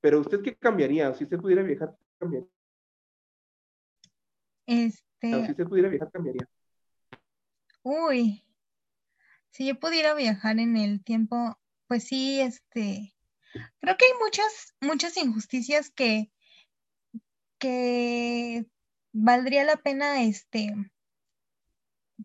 [0.02, 1.14] Pero usted qué cambiaría?
[1.14, 2.48] Si usted pudiera viajar, ¿qué cambiaría?
[4.66, 5.46] Este.
[5.46, 6.46] si usted pudiera viajar, cambiaría.
[7.82, 8.44] Uy,
[9.52, 13.14] si yo pudiera viajar en el tiempo, pues sí, este,
[13.80, 16.30] creo que hay muchas, muchas injusticias que,
[17.58, 18.66] que
[19.12, 20.74] valdría la pena, este,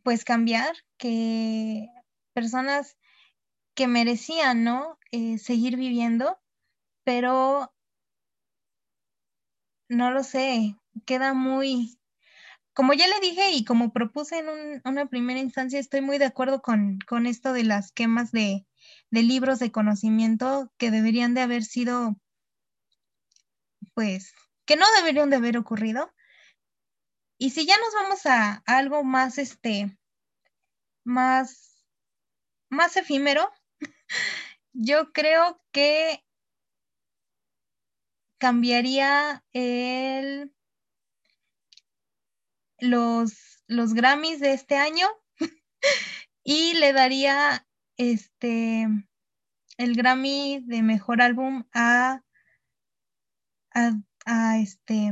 [0.01, 1.87] pues cambiar, que
[2.33, 2.97] personas
[3.75, 4.97] que merecían, ¿no?
[5.11, 6.39] Eh, seguir viviendo,
[7.03, 7.73] pero
[9.89, 10.75] no lo sé,
[11.05, 11.99] queda muy,
[12.73, 16.61] como ya le dije y como propuse en una primera instancia, estoy muy de acuerdo
[16.61, 18.65] con, esto de las quemas de,
[19.11, 22.15] libros de conocimiento que deberían de haber sido,
[23.93, 24.33] pues,
[24.65, 26.11] que no deberían de haber ocurrido.
[27.43, 29.97] Y si ya nos vamos a, a algo más, este,
[31.03, 31.83] más,
[32.69, 33.51] más efímero,
[34.71, 36.23] yo creo que
[38.37, 40.55] cambiaría el
[42.79, 45.09] los, los Grammys de este año
[46.45, 47.67] y le daría
[47.97, 48.87] este
[49.77, 52.21] el Grammy de mejor álbum a,
[53.73, 55.11] a, este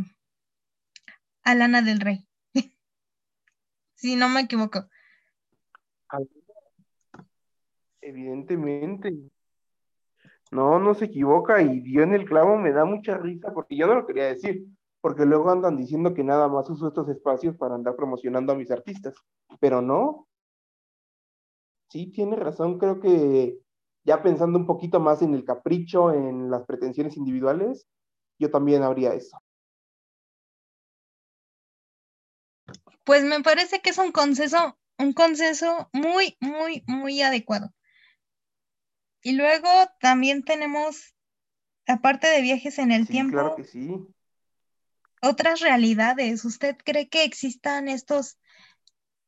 [1.44, 2.28] a Lana del Rey.
[3.96, 4.88] si no me equivoco.
[8.02, 9.14] Evidentemente.
[10.52, 13.88] No, no se equivoca y dio en el clavo, me da mucha risa porque yo
[13.88, 14.68] no lo quería decir
[15.02, 18.70] porque luego andan diciendo que nada más uso estos espacios para andar promocionando a mis
[18.70, 19.16] artistas,
[19.60, 20.28] pero no.
[21.90, 23.58] Sí, tiene razón, creo que
[24.06, 27.88] ya pensando un poquito más en el capricho, en las pretensiones individuales,
[28.40, 29.38] yo también habría eso.
[33.04, 37.74] Pues me parece que es un consenso, un consenso muy, muy, muy adecuado.
[39.24, 41.16] Y luego también tenemos,
[41.88, 43.90] aparte de viajes en el tiempo, claro que sí
[45.22, 46.44] otras realidades.
[46.44, 48.38] ¿Usted cree que existan estos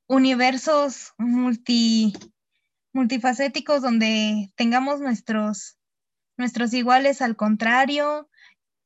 [0.07, 2.13] universos multi,
[2.91, 5.77] multifacéticos donde tengamos nuestros,
[6.35, 8.29] nuestros iguales al contrario?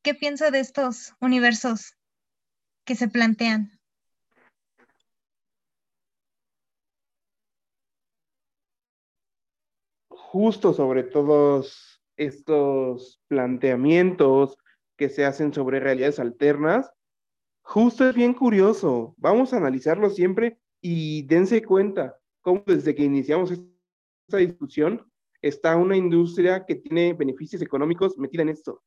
[0.03, 1.95] ¿Qué piensa de estos universos
[2.85, 3.76] que se plantean?
[10.29, 14.57] Justo sobre todos estos planteamientos
[14.97, 16.91] que se hacen sobre realidades alternas,
[17.67, 19.13] Justo es bien curioso.
[19.17, 25.05] Vamos a analizarlo siempre y dense cuenta cómo desde que iniciamos esta discusión
[25.41, 28.81] está una industria que tiene beneficios económicos metida en esto.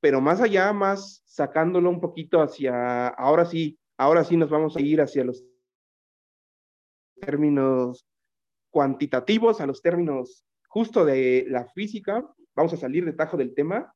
[0.00, 4.80] Pero más allá, más sacándolo un poquito hacia, ahora sí, ahora sí nos vamos a
[4.80, 5.44] ir hacia los
[7.20, 8.04] términos
[8.76, 12.22] cuantitativos, a los términos justo de la física,
[12.54, 13.90] vamos a salir de tajo del tema.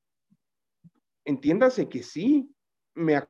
[1.27, 2.51] Entiéndase que sí,
[2.95, 3.21] me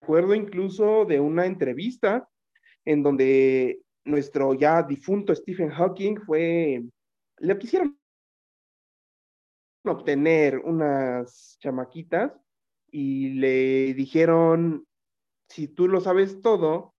[0.00, 2.28] acuerdo incluso de una entrevista
[2.84, 6.84] en donde nuestro ya difunto Stephen Hawking fue,
[7.38, 7.98] le quisieron
[9.84, 12.32] obtener unas chamaquitas
[12.92, 14.86] y le dijeron,
[15.48, 16.91] si tú lo sabes todo,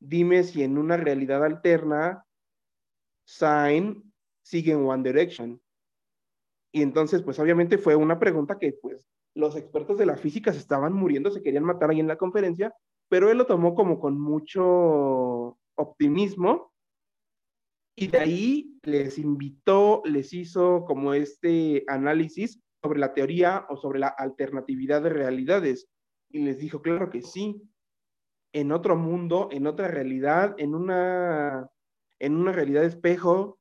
[0.00, 2.24] dime si en una realidad alterna,
[3.26, 5.60] Sign sigue en One Direction.
[6.72, 10.58] Y entonces, pues obviamente fue una pregunta que pues los expertos de la física se
[10.58, 12.74] estaban muriendo, se querían matar ahí en la conferencia,
[13.08, 16.72] pero él lo tomó como con mucho optimismo
[17.96, 23.98] y de ahí les invitó, les hizo como este análisis sobre la teoría o sobre
[23.98, 25.88] la alternatividad de realidades
[26.30, 27.62] y les dijo, claro que sí,
[28.52, 31.68] en otro mundo, en otra realidad, en una,
[32.18, 33.58] en una realidad espejo,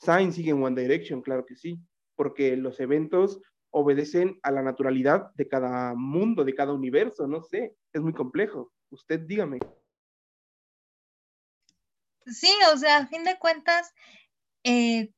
[0.00, 1.78] Sign sigue en One Direction, claro que sí,
[2.16, 7.76] porque los eventos obedecen a la naturalidad de cada mundo, de cada universo, no sé,
[7.92, 8.72] es muy complejo.
[8.90, 9.58] Usted dígame.
[12.26, 13.92] Sí, o sea, a fin de cuentas,
[14.64, 15.12] eh,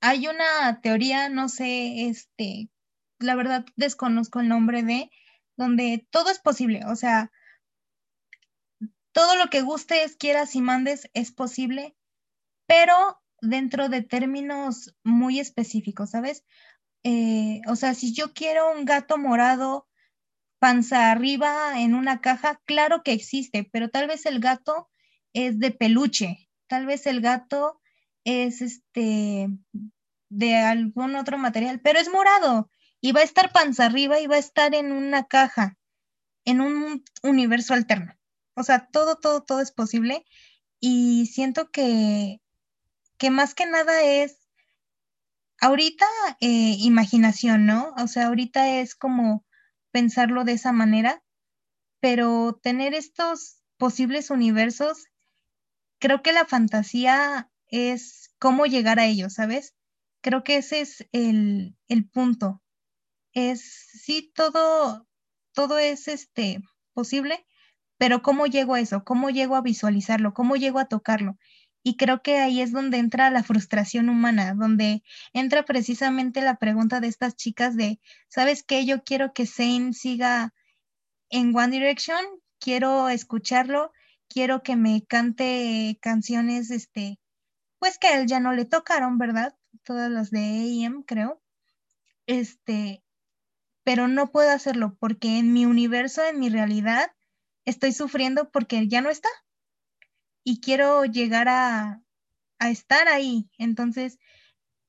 [0.00, 2.68] hay una teoría, no sé, este,
[3.18, 5.10] la verdad desconozco el nombre de,
[5.56, 7.30] donde todo es posible, o sea,
[9.14, 11.96] todo lo que gustes, quieras y mandes es posible,
[12.66, 16.44] pero dentro de términos muy específicos, ¿sabes?
[17.04, 19.86] Eh, o sea, si yo quiero un gato morado
[20.58, 24.90] panza arriba en una caja, claro que existe, pero tal vez el gato
[25.32, 27.80] es de peluche, tal vez el gato
[28.24, 29.48] es este
[30.28, 32.68] de algún otro material, pero es morado
[33.00, 35.76] y va a estar panza arriba y va a estar en una caja,
[36.44, 38.16] en un universo alterno.
[38.54, 40.24] O sea, todo, todo, todo es posible
[40.80, 42.40] y siento que,
[43.18, 44.38] que más que nada es
[45.60, 46.06] ahorita
[46.40, 47.94] eh, imaginación, ¿no?
[47.98, 49.44] O sea, ahorita es como
[49.90, 51.22] pensarlo de esa manera,
[52.00, 55.06] pero tener estos posibles universos,
[55.98, 59.74] creo que la fantasía es cómo llegar a ellos, ¿sabes?
[60.20, 62.62] Creo que ese es el, el punto.
[63.32, 65.08] Es, sí, todo,
[65.52, 66.60] todo es este,
[66.92, 67.46] posible,
[67.98, 69.04] pero ¿cómo llego a eso?
[69.04, 70.34] ¿Cómo llego a visualizarlo?
[70.34, 71.38] ¿Cómo llego a tocarlo?
[71.82, 75.02] Y creo que ahí es donde entra la frustración humana, donde
[75.34, 78.86] entra precisamente la pregunta de estas chicas de, ¿sabes qué?
[78.86, 80.54] Yo quiero que Zane siga
[81.28, 82.24] en One Direction,
[82.58, 83.92] quiero escucharlo,
[84.28, 87.18] quiero que me cante canciones, este,
[87.78, 89.54] pues que a él ya no le tocaron, ¿verdad?
[89.82, 91.42] Todas las de AM, creo.
[92.26, 93.02] Este,
[93.84, 97.12] pero no puedo hacerlo porque en mi universo, en mi realidad,
[97.64, 99.28] estoy sufriendo porque ya no está
[100.44, 102.00] y quiero llegar a,
[102.60, 103.50] estar ahí.
[103.58, 104.18] Entonces,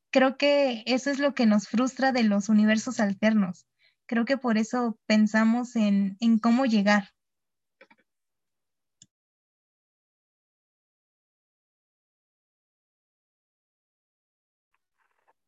[0.10, 3.68] creo que eso es lo que nos frustra de los universos alternos.
[4.06, 7.10] Creo que por eso pensamos en, en cómo llegar.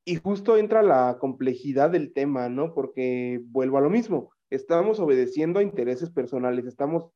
[0.04, 2.74] Y justo entra la complejidad del tema, ¿no?
[2.74, 7.12] Porque vuelvo a lo mismo, estamos obedeciendo a intereses personales, estamos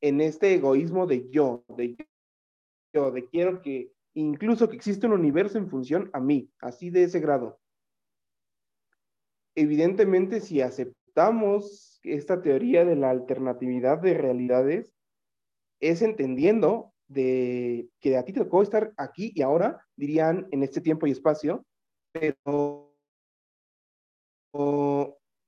[0.00, 1.96] en este egoísmo de yo, de
[2.92, 7.04] yo, de quiero que incluso que existe un universo en función a mí, así de
[7.04, 7.60] ese grado.
[9.54, 14.94] Evidentemente, si aceptamos esta teoría de la alternatividad de realidades,
[15.80, 20.80] es entendiendo de que a ti te tocó estar aquí y ahora, dirían en este
[20.80, 21.64] tiempo y espacio,
[22.12, 22.94] pero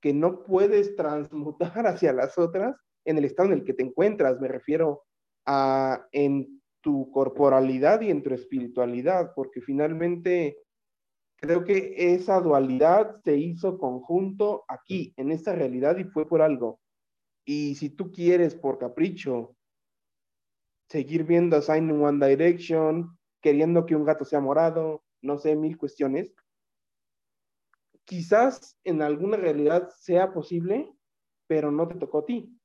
[0.01, 2.75] que no puedes transmutar hacia las otras
[3.05, 5.03] en el estado en el que te encuentras, me refiero
[5.45, 10.57] a en tu corporalidad y en tu espiritualidad, porque finalmente
[11.37, 16.79] creo que esa dualidad se hizo conjunto aquí, en esta realidad, y fue por algo.
[17.45, 19.55] Y si tú quieres, por capricho,
[20.89, 25.55] seguir viendo a Sign in One Direction, queriendo que un gato sea morado, no sé,
[25.55, 26.33] mil cuestiones,
[28.05, 30.93] quizás en alguna realidad sea posible,
[31.47, 32.57] pero no te tocó a ti.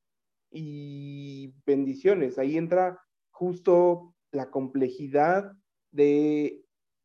[0.51, 5.53] Y bendiciones, ahí entra justo la complejidad
[5.91, 6.65] de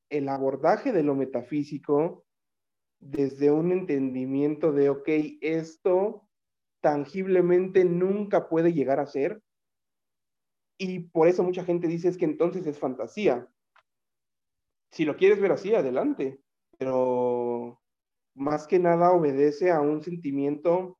[0.09, 2.25] el abordaje de lo metafísico
[2.99, 5.09] desde un entendimiento de, ok,
[5.41, 6.27] esto
[6.81, 9.41] tangiblemente nunca puede llegar a ser.
[10.77, 13.47] Y por eso mucha gente dice es que entonces es fantasía.
[14.91, 16.39] Si lo quieres ver así, adelante.
[16.77, 17.81] Pero
[18.35, 20.97] más que nada obedece a un sentimiento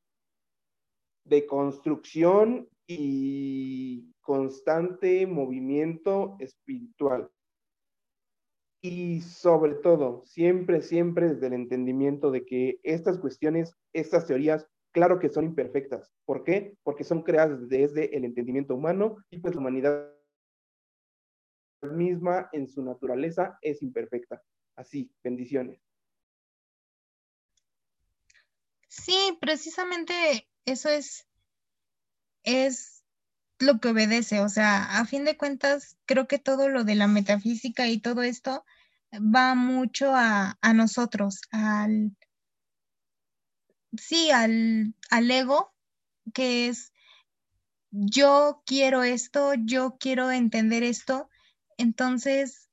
[1.26, 7.30] de construcción y constante movimiento espiritual.
[8.82, 15.20] Y sobre todo, siempre, siempre desde el entendimiento de que estas cuestiones, estas teorías, claro
[15.20, 16.12] que son imperfectas.
[16.26, 16.76] ¿Por qué?
[16.84, 20.14] Porque son creadas desde el entendimiento humano y pues la humanidad
[21.82, 24.42] misma en su naturaleza es imperfecta.
[24.76, 25.82] Así, bendiciones.
[28.88, 30.14] Sí, precisamente
[30.66, 31.28] eso es,
[32.44, 33.04] es
[33.60, 37.08] lo que obedece, o sea, a fin de cuentas, creo que todo lo de la
[37.08, 38.66] metafísica y todo esto
[39.14, 42.16] va mucho a, nosotros, al,
[43.98, 45.74] sí, al, al ego,
[46.34, 46.92] que es
[47.92, 51.30] yo quiero esto, yo quiero entender esto,
[51.78, 52.70] entonces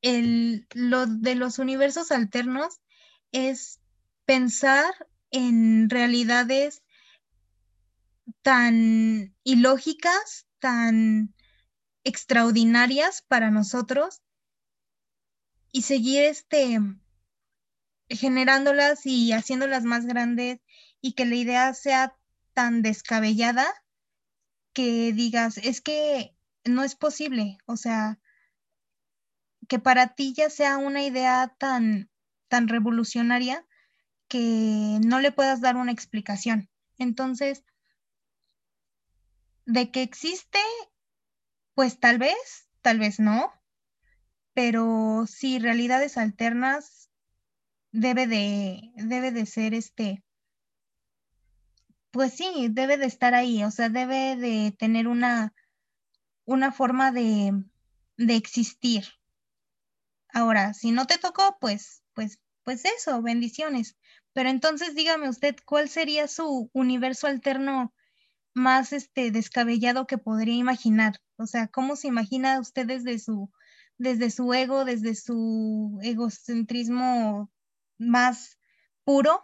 [0.00, 2.80] el, lo de los universos alternos
[3.32, 3.80] es
[4.24, 4.94] pensar
[5.30, 6.82] en realidades
[8.42, 11.34] tan ilógicas, tan
[12.04, 14.22] extraordinarias para nosotros
[15.72, 16.78] y seguir este
[18.08, 20.60] generándolas y haciéndolas más grandes
[21.00, 22.16] y que la idea sea
[22.54, 23.66] tan descabellada
[24.72, 28.18] que digas, es que no es posible, o sea,
[29.68, 32.10] que para ti ya sea una idea tan,
[32.48, 33.66] tan revolucionaria
[34.30, 36.70] que no le puedas dar una explicación.
[36.98, 37.64] Entonces,
[39.66, 40.60] de que existe,
[41.74, 43.52] pues tal vez, tal vez no,
[44.54, 47.10] pero sí, realidades alternas
[47.90, 50.22] debe de, debe de ser este,
[52.12, 55.54] pues sí, debe de estar ahí, o sea, debe de tener una,
[56.44, 57.64] una forma de,
[58.16, 59.04] de existir.
[60.32, 63.96] Ahora, si no te tocó, pues, pues, pues eso, bendiciones.
[64.32, 67.92] Pero entonces dígame usted, ¿cuál sería su universo alterno
[68.54, 71.20] más este descabellado que podría imaginar?
[71.36, 73.50] O sea, ¿cómo se imagina usted desde su
[73.98, 77.50] desde su ego, desde su egocentrismo
[77.98, 78.58] más
[79.04, 79.42] puro,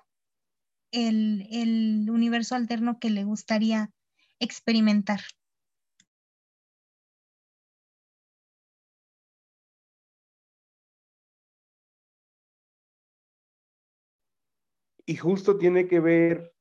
[0.92, 3.90] el, el universo alterno que le gustaría
[4.40, 5.20] experimentar?
[15.06, 16.52] Y justo tiene que ver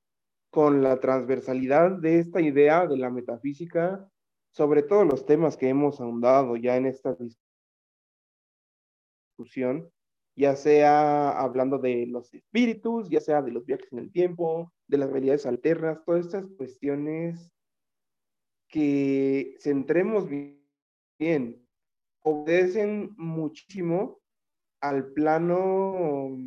[0.52, 4.08] con la transversalidad de esta idea de la metafísica
[4.52, 7.18] sobre todos los temas que hemos ahondado ya en esta
[9.36, 9.92] discusión,
[10.38, 15.00] ya sea hablando de los espíritus, ya sea de los viajes en el tiempo, de
[15.00, 17.52] las realidades alternas, todas estas cuestiones
[18.70, 21.68] que centremos bien,
[22.22, 24.22] obedecen muchísimo
[24.82, 26.38] al plano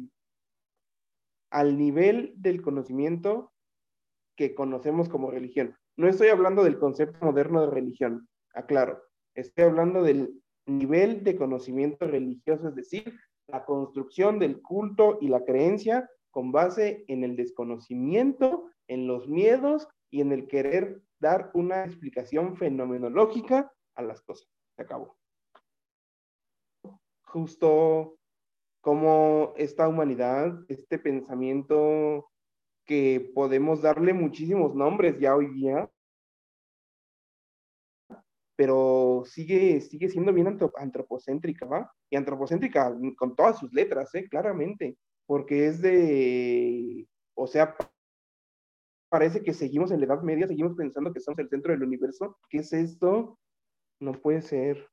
[1.51, 3.53] al nivel del conocimiento
[4.36, 5.76] que conocemos como religión.
[5.96, 9.03] No estoy hablando del concepto moderno de religión, aclaro.
[9.34, 13.18] Estoy hablando del nivel de conocimiento religioso, es decir,
[13.49, 19.88] la construcción del culto y la creencia con base en el desconocimiento, en los miedos
[20.11, 24.49] y en el querer dar una explicación fenomenológica a las cosas.
[24.76, 25.16] Se acabó.
[27.24, 28.18] Justo
[28.89, 32.26] como esta humanidad, este pensamiento
[32.86, 35.91] que podemos darle muchísimos nombres ya hoy día,
[38.57, 41.93] pero sigue, sigue siendo bien antropocéntrica, ¿va?
[42.09, 44.26] Y antropocéntrica con todas sus letras, ¿eh?
[44.26, 47.76] Claramente, porque es de, o sea,
[49.11, 52.39] parece que seguimos en la Edad Media, seguimos pensando que somos el centro del universo.
[52.49, 53.39] ¿Qué es esto?
[54.01, 54.89] No puede ser.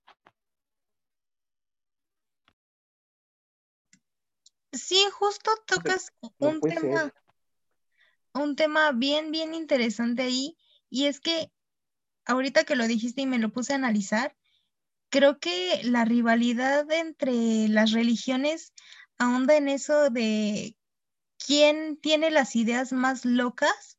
[4.75, 7.13] Sí, justo tocas un tema,
[8.33, 10.57] un tema bien, bien interesante ahí,
[10.89, 11.51] y es que
[12.25, 14.35] ahorita que lo dijiste y me lo puse a analizar,
[15.09, 18.73] creo que la rivalidad entre las religiones
[19.17, 20.75] ahonda en eso de
[21.37, 23.97] quién tiene las ideas más locas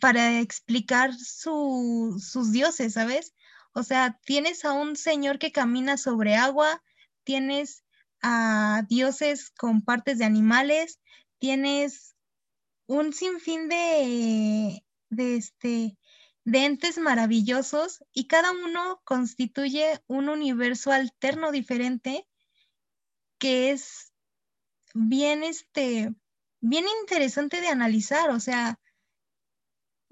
[0.00, 3.34] para explicar sus dioses, ¿sabes?
[3.72, 6.82] O sea, tienes a un señor que camina sobre agua,
[7.24, 7.84] tienes
[8.22, 11.00] a dioses con partes de animales,
[11.38, 12.16] tienes
[12.86, 15.96] un sinfín de, de, este,
[16.44, 22.26] entes maravillosos y cada uno constituye un universo alterno diferente
[23.38, 24.12] que es
[24.92, 26.12] bien, este,
[26.60, 28.30] bien interesante de analizar.
[28.30, 28.78] O sea,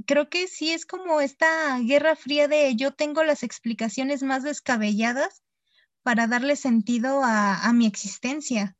[0.07, 5.43] creo que sí es como esta guerra fría de yo tengo las explicaciones más descabelladas
[6.09, 8.75] para darle sentido a, mi existencia.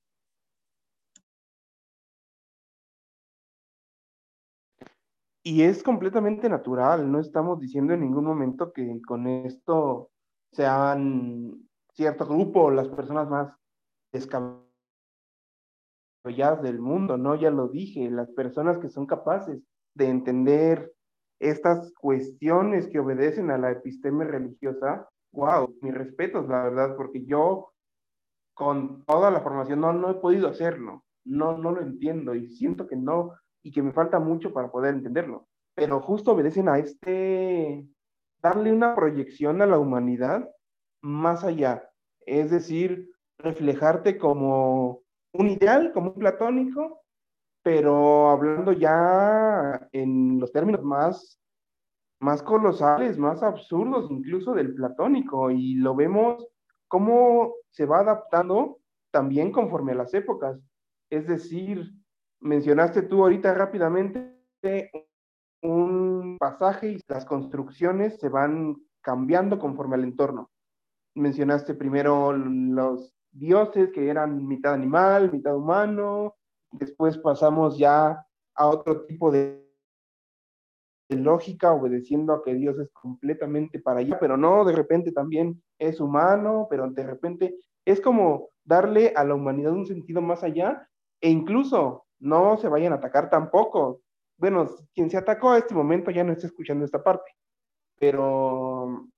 [5.43, 10.11] Y es completamente natural, no estamos diciendo en ningún momento que con esto
[10.53, 13.53] sean cierto grupo las personas más
[14.11, 14.63] descabelladas
[16.63, 17.35] del mundo, ¿no?
[17.35, 19.63] Ya lo dije, las personas que son capaces
[19.93, 20.95] de entender
[21.41, 27.73] estas cuestiones que obedecen a la episteme religiosa wow, mis respetos, la verdad, porque yo
[28.55, 32.89] con toda la formación no, no he podido hacerlo, no, no lo entiendo y siento
[32.89, 37.87] que no, y que me falta mucho para poder entenderlo, pero justo obedecen a este,
[38.43, 40.51] darle una proyección a la humanidad
[41.03, 41.89] más allá,
[42.27, 43.09] es decir,
[43.39, 47.03] reflejarte como un ideal, como un platónico,
[47.63, 51.39] pero hablando ya en los términos más
[52.21, 56.47] más colosales, más absurdos incluso del platónico y lo vemos
[56.89, 58.79] cómo se va adaptando
[59.11, 60.59] también conforme a las épocas.
[61.11, 61.93] Es decir,
[62.41, 64.39] mencionaste tú ahorita rápidamente
[65.63, 70.51] un, pasaje y las construcciones se van cambiando conforme al entorno.
[71.15, 76.37] Mencionaste primero los dioses que eran mitad animal, mitad humano,
[76.73, 79.68] después pasamos ya a otro tipo de
[81.17, 86.01] lógica, obedeciendo a que Dios es completamente para allá, pero no, de repente también es
[86.01, 90.87] humano, pero de repente es como darle a la humanidad un sentido más allá
[91.21, 94.03] e incluso no se vayan a atacar tampoco.
[94.37, 97.31] Bueno, quien se atacó a este momento ya no está escuchando esta parte,
[97.99, 99.09] pero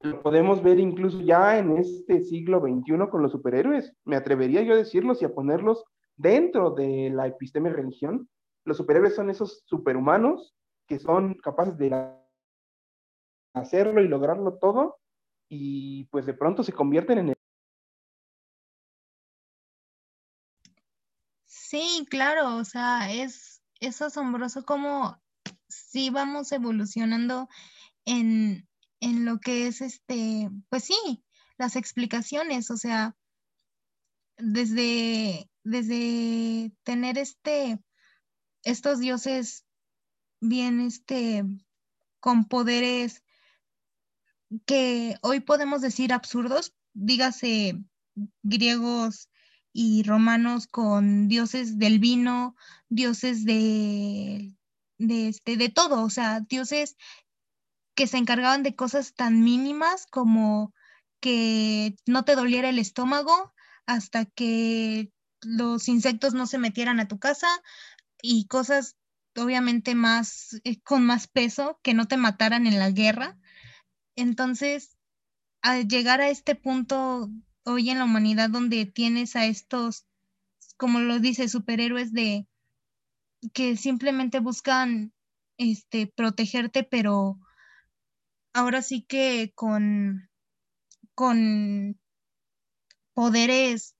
[0.00, 3.92] lo podemos ver incluso ya en este siglo XXI con los superhéroes.
[4.04, 5.84] Me atrevería yo a decirlos y a ponerlos
[6.16, 8.28] dentro de la episteme religión.
[8.64, 10.54] Los superhéroes son esos superhumanos
[10.86, 12.14] que son capaces de
[13.54, 14.98] hacerlo y lograrlo todo
[15.48, 17.34] y pues de pronto se convierten en el...
[21.46, 25.20] Sí, claro, o sea, es, es asombroso cómo
[25.68, 27.48] sí vamos evolucionando
[28.04, 28.68] en,
[29.00, 31.24] en lo que es este, pues sí,
[31.58, 33.16] las explicaciones, o sea,
[34.36, 37.78] desde, desde tener este,
[38.62, 39.63] estos dioses
[40.48, 41.44] bien, este,
[42.20, 43.22] con poderes
[44.66, 47.82] que hoy podemos decir absurdos, dígase
[48.42, 49.28] griegos
[49.72, 52.56] y romanos con dioses del vino,
[52.88, 54.54] dioses de,
[54.98, 56.96] de, este, de todo, o sea, dioses
[57.94, 60.72] que se encargaban de cosas tan mínimas como
[61.20, 63.52] que no te doliera el estómago
[63.86, 67.48] hasta que los insectos no se metieran a tu casa
[68.22, 68.96] y cosas
[69.36, 73.38] obviamente más eh, con más peso que no te mataran en la guerra.
[74.16, 74.96] Entonces,
[75.62, 77.30] al llegar a este punto
[77.64, 80.06] hoy en la humanidad donde tienes a estos,
[80.76, 82.46] como lo dice, superhéroes de
[83.52, 85.12] que simplemente buscan
[85.58, 87.38] este protegerte, pero
[88.52, 90.30] ahora sí que con,
[91.14, 91.98] con
[93.14, 93.96] poderes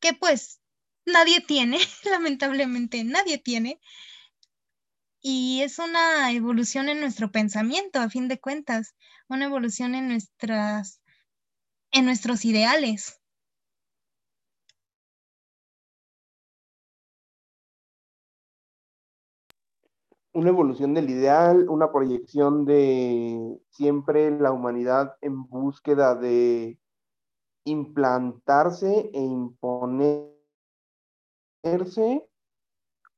[0.00, 0.60] que pues
[1.04, 3.80] nadie tiene, lamentablemente nadie tiene.
[5.30, 8.94] Y es una evolución en nuestro pensamiento, a fin de cuentas,
[9.28, 11.02] una evolución en nuestras,
[11.92, 13.20] en nuestros ideales.
[20.32, 26.78] una evolución del ideal, una proyección de siempre la humanidad en búsqueda de
[27.64, 30.30] implantarse e imponerse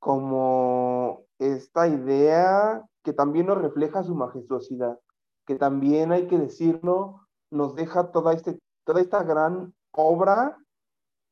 [0.00, 4.98] como esta idea que también nos refleja su majestuosidad,
[5.46, 10.58] que también hay que decirlo, nos deja toda, este, toda esta gran obra,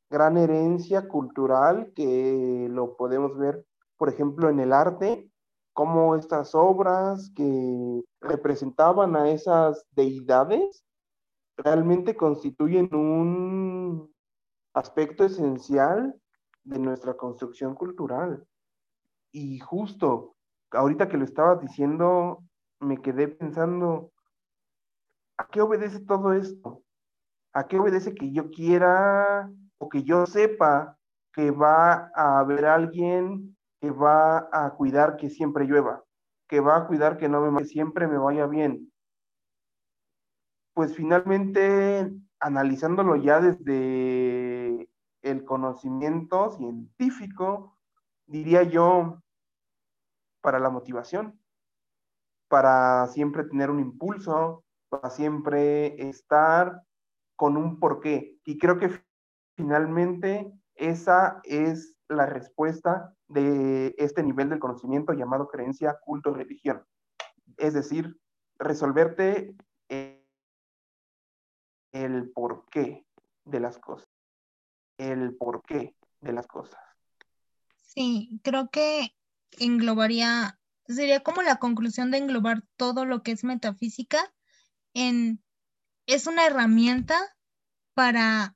[0.09, 3.65] gran herencia cultural que lo podemos ver,
[3.97, 5.29] por ejemplo, en el arte,
[5.73, 10.83] cómo estas obras que representaban a esas deidades
[11.57, 14.13] realmente constituyen un
[14.73, 16.19] aspecto esencial
[16.63, 18.45] de nuestra construcción cultural.
[19.31, 20.35] Y justo,
[20.71, 22.43] ahorita que lo estabas diciendo,
[22.79, 24.11] me quedé pensando,
[25.37, 26.83] ¿a qué obedece todo esto?
[27.53, 30.97] ¿A qué obedece que yo quiera o que yo sepa
[31.33, 36.03] que va a haber alguien que va a cuidar que siempre llueva,
[36.47, 38.91] que va a cuidar que no me siempre me vaya bien.
[40.73, 44.89] Pues finalmente, analizándolo ya desde
[45.21, 47.78] el conocimiento científico,
[48.29, 49.21] diría yo,
[50.41, 51.39] para la motivación,
[52.47, 56.83] para siempre tener un impulso, para siempre estar
[57.35, 58.37] con un porqué.
[58.45, 59.03] Y creo que
[59.57, 66.85] finalmente esa es la respuesta de este nivel del conocimiento llamado creencia, culto, religión.
[67.57, 68.19] Es decir,
[68.57, 69.55] resolverte
[71.91, 73.05] el porqué
[73.45, 74.09] de las cosas.
[74.97, 76.88] El porqué de las cosas.
[77.89, 79.15] Sí, creo que
[79.57, 84.31] englobaría, sería como la conclusión de englobar todo lo que es metafísica
[84.93, 85.43] en,
[86.05, 87.17] es una herramienta
[87.95, 88.55] para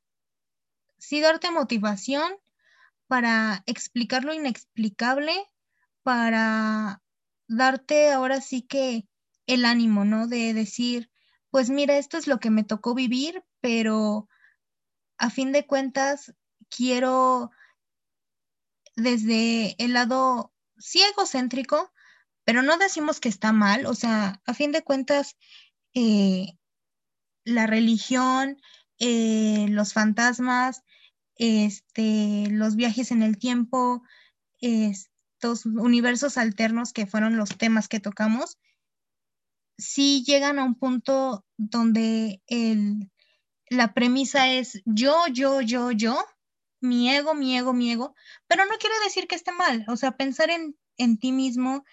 [0.99, 2.31] sí darte motivación,
[3.07, 5.34] para explicar lo inexplicable,
[6.03, 7.01] para
[7.47, 9.07] darte ahora sí que
[9.47, 10.27] el ánimo, ¿no?
[10.27, 11.09] De decir,
[11.49, 14.29] pues mira, esto es lo que me tocó vivir, pero
[15.17, 16.36] a fin de cuentas
[16.69, 17.51] quiero
[18.95, 21.91] desde el lado sí egocéntrico,
[22.45, 25.37] pero no decimos que está mal, o sea, a fin de cuentas,
[25.93, 26.57] eh,
[27.45, 28.57] la religión,
[28.99, 30.83] eh, los fantasmas,
[31.35, 34.03] este, los viajes en el tiempo,
[34.59, 38.57] estos universos alternos que fueron los temas que tocamos,
[39.77, 43.11] sí llegan a un punto donde el,
[43.69, 46.23] la premisa es yo, yo, yo, yo,
[46.84, 48.13] mi ego, mi ego, mi ego,
[48.47, 51.86] pero no quiere decir que esté mal, o sea, pensar en, en ti mismo,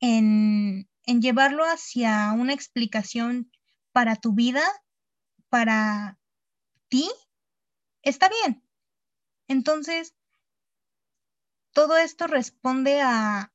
[0.00, 3.52] en, en llevarlo hacia una explicación
[3.92, 4.62] para tu vida,
[5.50, 6.18] para
[6.88, 7.10] ti,
[8.02, 8.62] está bien.
[9.48, 10.14] Entonces,
[11.72, 13.52] todo esto responde a,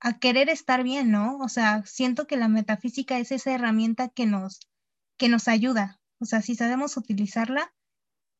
[0.00, 1.38] a querer estar bien, ¿no?
[1.38, 4.60] O sea, siento que la metafísica es esa herramienta que nos,
[5.16, 6.00] que nos ayuda.
[6.18, 7.72] O sea, si sabemos utilizarla,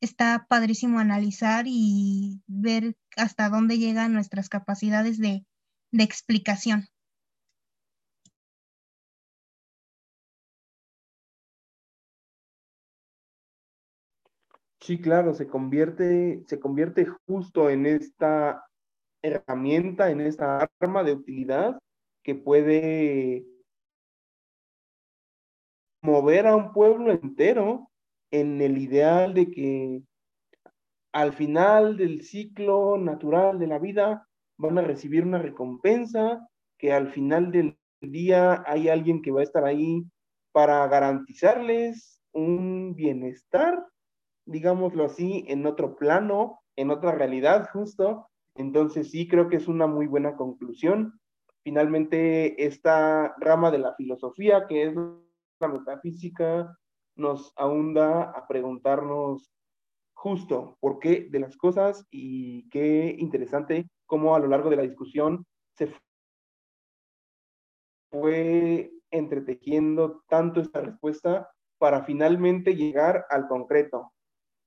[0.01, 5.45] está padrísimo analizar y ver hasta dónde llegan nuestras capacidades de,
[5.91, 6.87] de explicación.
[14.79, 18.65] Sí, claro, se convierte, se convierte justo en esta
[19.21, 21.79] herramienta, en esta arma de utilidad
[22.23, 23.45] que puede
[26.01, 27.90] mover a un pueblo entero
[28.31, 30.01] en el ideal de que
[31.13, 34.27] al final del ciclo natural de la vida
[34.57, 39.43] van a recibir una recompensa, que al final del día hay alguien que va a
[39.43, 40.03] estar ahí
[40.51, 43.85] para garantizarles un bienestar,
[44.45, 49.87] digámoslo así, en otro plano, en otra realidad justo, entonces sí, creo que es una
[49.87, 51.19] muy buena conclusión.
[51.63, 54.95] Finalmente, esta rama de la filosofía, que es
[55.59, 56.77] la metafísica,
[57.15, 59.51] nos ahonda a preguntarnos
[60.13, 64.83] justo por qué de las cosas y qué interesante cómo a lo largo de la
[64.83, 65.45] discusión
[65.75, 65.91] se
[68.11, 71.49] fue entretejiendo tanto esta respuesta
[71.79, 74.13] para finalmente llegar al concreto.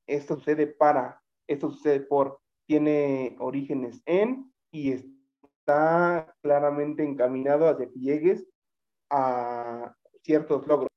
[0.06, 8.00] Esto sucede para, esto sucede por, tiene orígenes en y está claramente encaminado hacia que
[8.00, 8.46] llegues
[9.10, 10.93] a ciertos logros.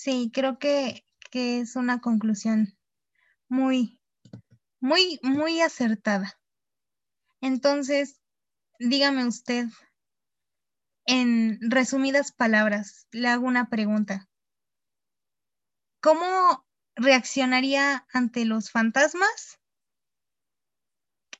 [0.00, 2.78] Sí, creo que, que es una conclusión
[3.48, 4.00] muy,
[4.78, 6.38] muy, muy acertada.
[7.40, 8.20] Entonces,
[8.78, 9.66] dígame usted,
[11.04, 14.28] en resumidas palabras, le hago una pregunta.
[16.00, 19.58] ¿Cómo reaccionaría ante los fantasmas.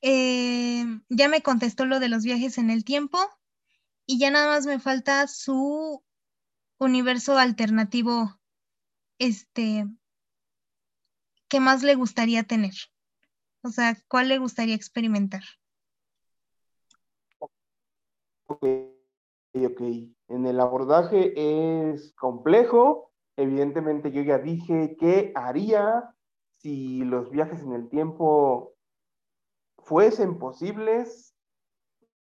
[0.01, 3.19] Eh, ya me contestó lo de los viajes en el tiempo
[4.05, 6.03] y ya nada más me falta su
[6.77, 8.38] universo alternativo,
[9.19, 9.85] este,
[11.47, 12.73] ¿qué más le gustaría tener?
[13.61, 15.43] O sea, ¿cuál le gustaría experimentar?
[18.47, 18.63] Ok,
[19.53, 19.81] ok.
[20.29, 21.33] En el abordaje
[21.91, 23.09] es complejo,
[23.39, 26.13] Evidentemente yo ya dije qué haría
[26.57, 28.73] si los viajes en el tiempo
[29.77, 31.33] fuesen posibles.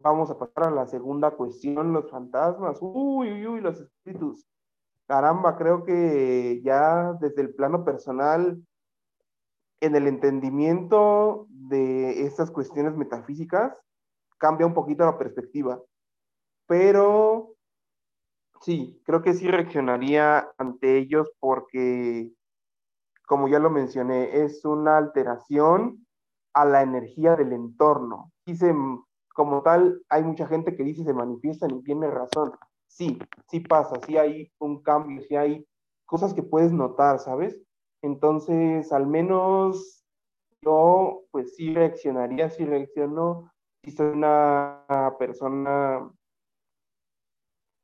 [0.01, 2.79] Vamos a pasar a la segunda cuestión, los fantasmas.
[2.81, 4.45] Uy, uy, uy, los espíritus.
[5.07, 8.63] Caramba, creo que ya desde el plano personal,
[9.81, 13.77] en el entendimiento de estas cuestiones metafísicas,
[14.39, 15.81] cambia un poquito la perspectiva.
[16.67, 17.55] Pero
[18.65, 22.33] Sí, creo que sí reaccionaría ante ellos porque,
[23.27, 26.07] como ya lo mencioné, es una alteración
[26.55, 28.33] a la energía del entorno.
[28.47, 28.75] Dice,
[29.35, 32.53] como tal, hay mucha gente que dice se manifiestan y tiene razón.
[32.95, 33.19] Sí,
[33.49, 35.67] sí pasa, sí hay un cambio, sí hay
[36.07, 37.61] cosas que puedes notar, ¿sabes?
[38.03, 40.07] Entonces, al menos
[40.63, 43.51] yo, pues sí reaccionaría, sí reacciono,
[43.83, 44.87] si soy una
[45.19, 46.09] persona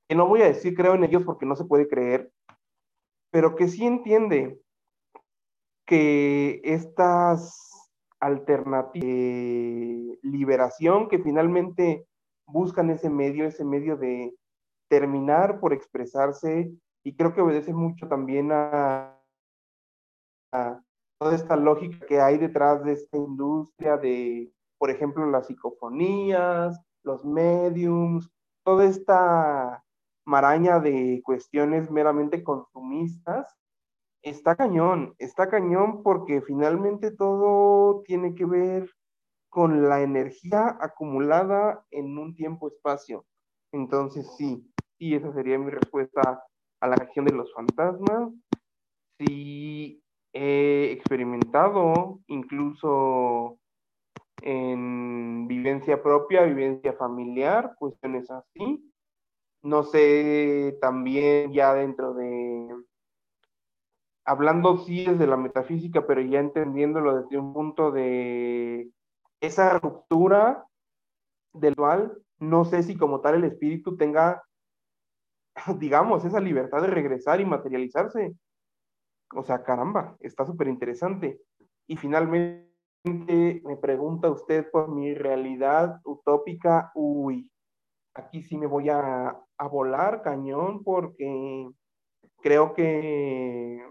[0.08, 2.32] que no voy a decir creo en ellos porque no se puede creer,
[3.32, 4.62] pero que sí entiende
[5.86, 7.90] que estas
[8.20, 12.06] alternativas de liberación que finalmente
[12.46, 14.36] buscan ese medio, ese medio de
[14.90, 16.70] terminar por expresarse,
[17.04, 19.16] y creo que obedece mucho también a,
[21.18, 27.24] toda esta lógica que hay detrás de esta industria de, por ejemplo, las psicofonías, los
[27.24, 28.28] mediums,
[28.64, 29.84] toda esta
[30.26, 33.54] maraña de cuestiones meramente consumistas,
[34.22, 38.90] está cañón, está cañón porque finalmente todo tiene que ver
[39.50, 43.24] con la energía acumulada en un tiempo-espacio.
[43.72, 44.69] Entonces sí,
[45.00, 46.44] sí, esa sería mi respuesta
[46.80, 48.30] a la región de los fantasmas.
[49.18, 50.00] Sí,
[50.32, 53.58] he experimentado incluso
[54.40, 58.90] en vivencia propia, vivencia familiar, cuestiones así
[59.62, 62.74] no sé, también ya dentro de,
[64.24, 68.90] hablando sí desde la metafísica, pero ya entendiéndolo desde un punto de
[69.40, 70.66] esa ruptura
[71.52, 74.42] del dual, no sé si como tal el espíritu tenga,
[75.78, 78.34] digamos, esa libertad de regresar y materializarse.
[79.34, 81.40] O sea, caramba, está súper interesante.
[81.86, 82.70] Y finalmente
[83.64, 86.90] me pregunta usted por mi realidad utópica.
[86.94, 87.50] Uy,
[88.14, 91.68] aquí sí me voy a, a volar cañón porque
[92.42, 93.84] creo que,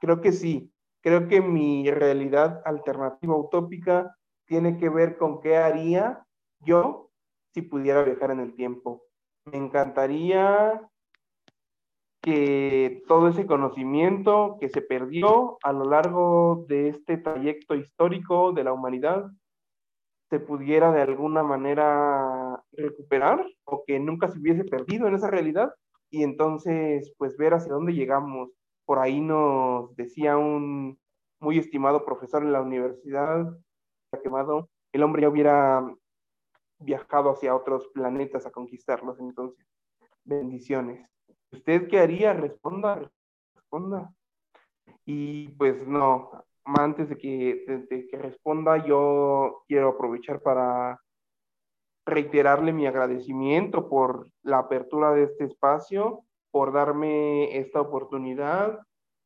[0.00, 0.72] creo que sí.
[1.00, 4.16] Creo que mi realidad alternativa utópica
[4.46, 6.26] tiene que ver con qué haría
[6.60, 7.10] yo
[7.54, 9.07] si pudiera viajar en el tiempo.
[9.52, 10.80] Me encantaría
[12.20, 18.64] que todo ese conocimiento que se perdió a lo largo de este trayecto histórico de
[18.64, 19.30] la humanidad
[20.28, 25.72] se pudiera de alguna manera recuperar o que nunca se hubiese perdido en esa realidad
[26.10, 28.50] y entonces pues ver hacia dónde llegamos.
[28.84, 30.98] Por ahí nos decía un
[31.40, 33.46] muy estimado profesor en la universidad,
[34.22, 35.94] quemado, el hombre ya hubiera
[36.78, 39.18] viajado hacia otros planetas a conquistarlos.
[39.20, 39.66] Entonces,
[40.24, 41.08] bendiciones.
[41.52, 42.32] ¿Usted qué haría?
[42.32, 43.10] Responda,
[43.54, 44.12] responda.
[45.04, 46.30] Y pues no,
[46.64, 51.00] antes de que, de, que responda, yo quiero aprovechar para
[52.04, 58.80] reiterarle mi agradecimiento por la apertura de este espacio, por darme esta oportunidad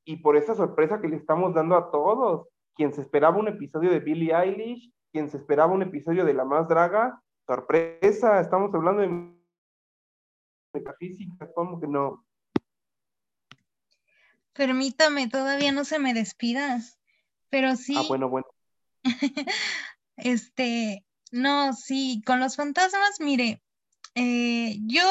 [0.04, 2.48] y por esta sorpresa que le estamos dando a todos.
[2.74, 6.44] Quien se esperaba un episodio de Billie Eilish, quien se esperaba un episodio de La
[6.44, 9.32] Más Draga, sorpresa, estamos hablando de
[10.74, 12.24] metafísica, ¿cómo que no?
[14.52, 16.80] Permítame, todavía no se me despida,
[17.48, 17.94] pero sí.
[17.96, 18.46] Ah, bueno, bueno.
[20.16, 23.62] este, no, sí, con los fantasmas, mire,
[24.14, 25.06] eh, yo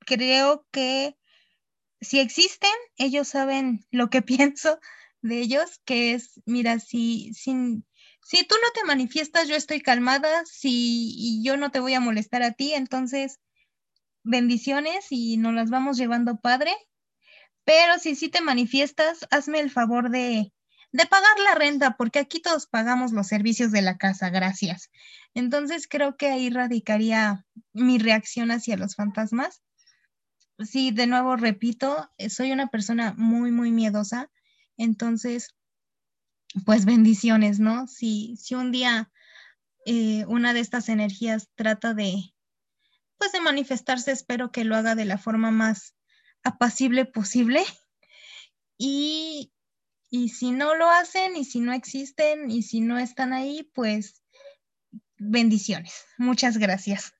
[0.00, 1.16] creo que
[2.00, 4.78] si existen, ellos saben lo que pienso
[5.22, 7.84] de ellos, que es, mira, si, sin,
[8.30, 12.00] si tú no te manifiestas, yo estoy calmada, si y yo no te voy a
[12.00, 13.40] molestar a ti, entonces
[14.22, 16.72] bendiciones y nos las vamos llevando padre.
[17.64, 20.52] Pero si sí te manifiestas, hazme el favor de,
[20.92, 24.90] de pagar la renta, porque aquí todos pagamos los servicios de la casa, gracias.
[25.34, 29.60] Entonces creo que ahí radicaría mi reacción hacia los fantasmas.
[30.60, 34.30] Sí, de nuevo repito, soy una persona muy, muy miedosa,
[34.76, 35.56] entonces
[36.64, 37.86] pues bendiciones, ¿no?
[37.86, 39.10] Si, si un día
[39.86, 42.34] eh, una de estas energías trata de,
[43.18, 45.94] pues de manifestarse, espero que lo haga de la forma más
[46.42, 47.62] apacible posible.
[48.76, 49.52] Y,
[50.10, 54.22] y si no lo hacen, y si no existen, y si no están ahí, pues
[55.18, 56.04] bendiciones.
[56.18, 57.12] Muchas gracias.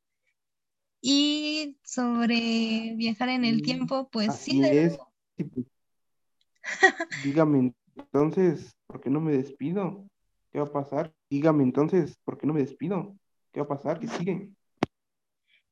[1.03, 4.62] Y sobre viajar en el tiempo, pues sí.
[4.62, 4.99] Es.
[7.24, 10.09] Dígame entonces, ¿por qué no me despido?
[10.51, 11.14] ¿Qué va a pasar?
[11.28, 13.16] Dígame entonces, ¿por qué no me despido?
[13.53, 14.01] ¿Qué va a pasar?
[14.01, 14.51] ¿Qué sigue?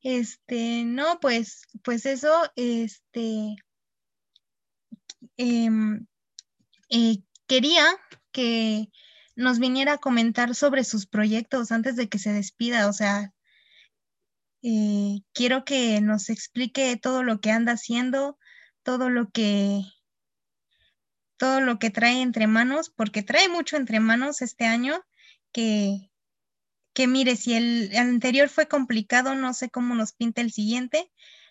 [0.03, 3.57] Este, no, pues, pues eso, este,
[5.37, 6.07] em,
[6.91, 7.17] eh,
[7.47, 7.85] quería
[8.31, 8.89] que
[9.35, 13.33] nos viniera a comentar sobre sus proyectos antes de que se despida, o sea,
[14.63, 18.39] eh, quiero que nos explique todo lo que anda haciendo,
[18.83, 19.83] todo lo que
[21.39, 25.03] todo lo que trae entre manos, porque trae mucho entre manos este año,
[25.53, 26.11] que,
[26.93, 31.11] que mire, si el, anterior fue complicado, no sé cómo nos pinta el siguiente.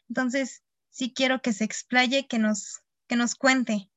[0.09, 3.89] Entonces, sí quiero que se explaye, que nos, que nos cuente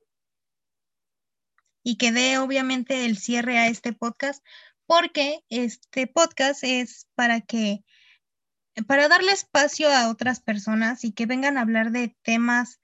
[1.82, 4.44] y que dé obviamente el cierre a este podcast,
[4.86, 7.84] porque este podcast es para que,
[8.86, 12.80] para darle espacio a otras personas y que vengan a hablar de temas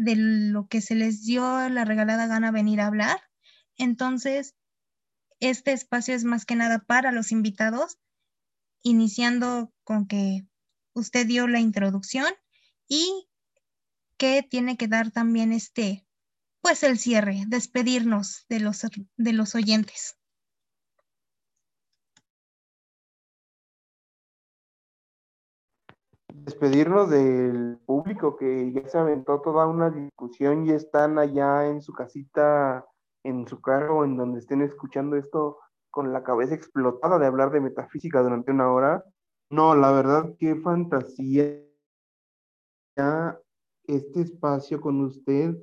[0.00, 3.20] de lo que se les dio la regalada gana venir a hablar.
[3.76, 4.54] Entonces,
[5.40, 7.98] este espacio es más que nada para los invitados,
[8.82, 10.46] iniciando con que
[10.94, 12.32] usted dio la introducción
[12.88, 13.28] y
[14.16, 16.06] que tiene que dar también este,
[16.62, 18.86] pues el cierre, despedirnos de los,
[19.16, 20.16] de los oyentes.
[26.44, 31.92] Despedirnos del público que ya se aventó toda una discusión y están allá en su
[31.92, 32.86] casita,
[33.24, 35.58] en su carro, en donde estén escuchando esto
[35.90, 39.04] con la cabeza explotada de hablar de metafísica durante una hora.
[39.50, 41.60] No, la verdad, qué fantasía
[43.86, 45.56] este espacio con usted.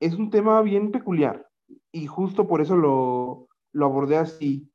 [0.00, 1.46] Es un tema bien peculiar
[1.92, 4.71] y justo por eso lo, lo abordé así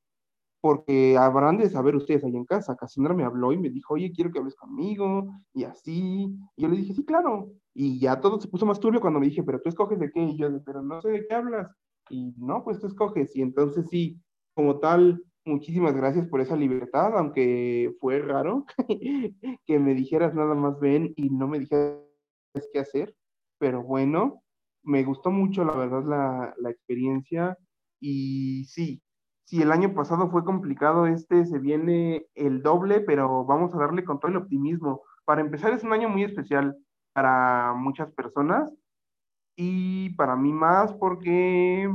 [0.68, 2.76] porque habrán de saber ustedes ahí en casa.
[2.76, 6.38] Cassandra me habló y me dijo, oye, quiero que hables conmigo, y así.
[6.57, 7.53] Y yo le dije, sí, claro.
[7.74, 10.22] Y ya todo se puso más turbio cuando me dije, pero tú escoges de qué.
[10.22, 11.74] Y yo, pero no sé de qué hablas.
[12.09, 13.34] Y no, pues tú escoges.
[13.34, 14.20] Y entonces sí,
[14.55, 18.65] como tal, muchísimas gracias por esa libertad, aunque fue raro
[19.65, 21.95] que me dijeras nada más ven y no me dijeras
[22.74, 23.15] qué hacer,
[23.57, 24.43] pero bueno,
[24.84, 27.57] me gustó mucho la verdad la, la experiencia
[28.01, 29.01] y sí,
[29.48, 34.04] si el año pasado fue complicado, este se viene el doble, pero vamos a darle
[34.04, 35.04] con todo el optimismo.
[35.24, 36.78] Para empezar, es un año muy especial
[37.14, 38.70] para muchas personas
[39.56, 41.89] y para mí más porque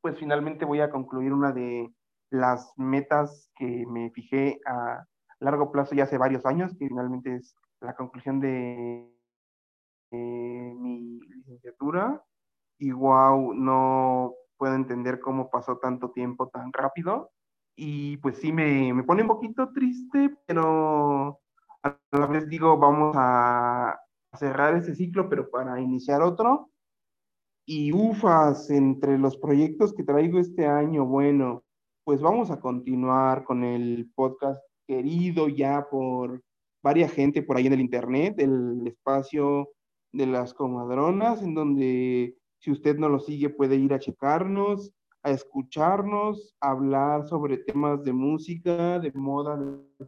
[0.00, 1.92] pues finalmente voy a concluir una de
[2.30, 5.04] las metas que me fijé a
[5.40, 9.12] largo plazo ya hace varios años, que finalmente es la conclusión de,
[10.12, 12.22] mi licenciatura.
[12.78, 17.30] Y wow, no puedo entender cómo pasó tanto tiempo tan rápido.
[17.76, 21.40] Y pues sí, me, me pone un poquito triste, pero
[21.82, 23.98] a la vez digo, vamos a
[24.34, 26.70] cerrar ese ciclo, pero para iniciar otro.
[27.66, 31.64] Y ufas, entre los proyectos que traigo este año, bueno,
[32.04, 36.42] pues vamos a continuar con el podcast querido ya por
[36.82, 39.70] varias gente por ahí en el internet, el espacio
[40.12, 42.36] de las comadronas, en donde
[42.66, 44.90] si usted no lo sigue, puede ir a checarnos,
[45.22, 50.06] a escucharnos, a hablar sobre temas de música, de moda, de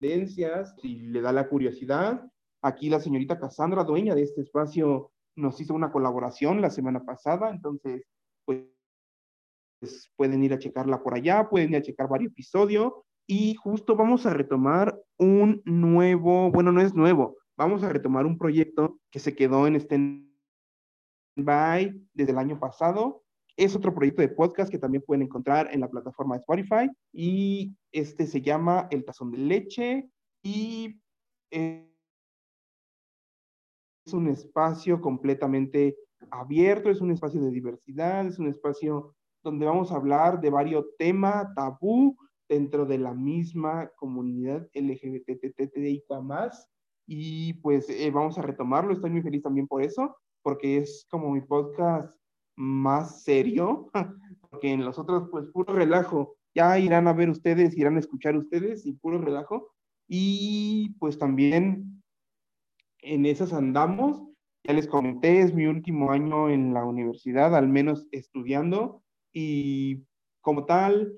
[0.00, 2.28] tendencias, si le da la curiosidad.
[2.60, 7.50] Aquí la señorita Cassandra, dueña de este espacio, nos hizo una colaboración la semana pasada,
[7.50, 8.02] entonces,
[8.44, 8.64] pues,
[10.16, 12.94] pueden ir a checarla por allá, pueden ir a checar varios episodios
[13.28, 18.38] y justo vamos a retomar un nuevo, bueno, no es nuevo, vamos a retomar un
[18.38, 20.27] proyecto que se quedó en este
[21.44, 23.22] by desde el año pasado.
[23.56, 26.90] Es otro proyecto de podcast que también pueden encontrar en la plataforma de Spotify.
[27.12, 30.08] Y este se llama El Tazón de Leche.
[30.42, 31.00] Y
[31.50, 31.84] es
[34.12, 35.96] un espacio completamente
[36.30, 40.84] abierto, es un espacio de diversidad, es un espacio donde vamos a hablar de varios
[40.96, 42.16] temas tabú
[42.48, 44.68] dentro de la misma comunidad
[46.22, 46.68] más.
[47.06, 50.16] Y pues eh, vamos a retomarlo, estoy muy feliz también por eso
[50.48, 52.18] porque es como mi podcast
[52.56, 53.90] más serio,
[54.50, 56.38] porque en los otros, pues puro relajo.
[56.54, 59.74] Ya irán a ver ustedes, irán a escuchar ustedes y puro relajo.
[60.08, 62.02] Y pues también
[63.02, 64.22] en esas andamos.
[64.64, 69.02] Ya les comenté, es mi último año en la universidad, al menos estudiando.
[69.34, 70.06] Y
[70.40, 71.12] como tal,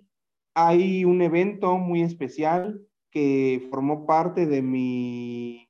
[0.55, 5.70] hay un evento muy especial que formó parte de mi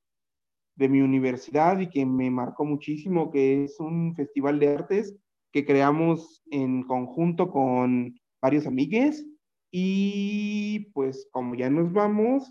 [0.80, 5.14] de mi universidad y que me marcó muchísimo, que es un festival de artes
[5.52, 9.26] que creamos en conjunto con varios amigues.
[9.70, 12.50] Y pues como ya nos vamos,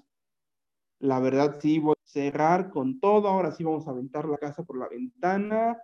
[1.00, 4.64] la verdad sí voy a cerrar con todo, ahora sí vamos a aventar la casa
[4.64, 5.80] por la ventana.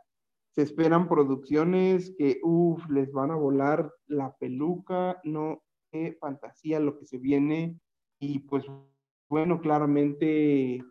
[0.51, 6.99] Se esperan producciones que, uff, les van a volar la peluca, no, qué fantasía lo
[6.99, 7.79] que se viene.
[8.19, 8.65] Y pues
[9.29, 10.83] bueno, claramente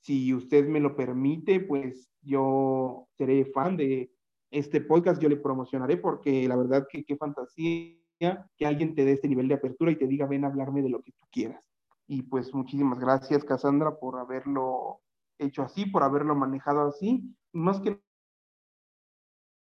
[0.00, 4.12] si usted me lo permite, pues yo seré fan de
[4.50, 7.96] este podcast, yo le promocionaré porque la verdad que qué fantasía
[8.56, 10.90] que alguien te dé este nivel de apertura y te diga, ven a hablarme de
[10.90, 11.62] lo que tú quieras.
[12.06, 15.00] Y pues muchísimas gracias, Cassandra, por haberlo
[15.38, 17.98] hecho así, por haberlo manejado así, más que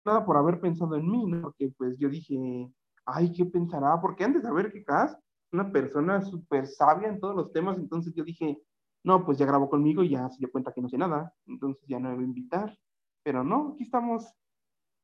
[0.04, 1.42] nada por haber pensado en mí, ¿no?
[1.42, 2.72] Porque pues yo dije,
[3.04, 4.00] ay, ¿qué pensará?
[4.00, 5.16] Porque antes de saber que Cass,
[5.52, 8.58] una persona súper sabia en todos los temas, entonces yo dije,
[9.02, 11.82] no, pues ya grabó conmigo y ya se dio cuenta que no sé nada, entonces
[11.88, 12.78] ya no me a invitar.
[13.22, 14.26] Pero no, aquí estamos.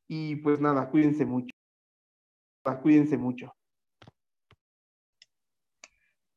[0.09, 1.55] Y pues nada, cuídense mucho.
[2.83, 3.55] Cuídense mucho.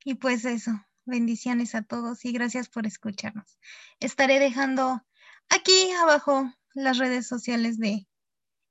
[0.06, 0.72] Y pues eso,
[1.06, 3.60] bendiciones a todos y gracias por escucharnos.
[4.00, 5.02] Estaré dejando
[5.50, 8.08] aquí abajo las redes sociales de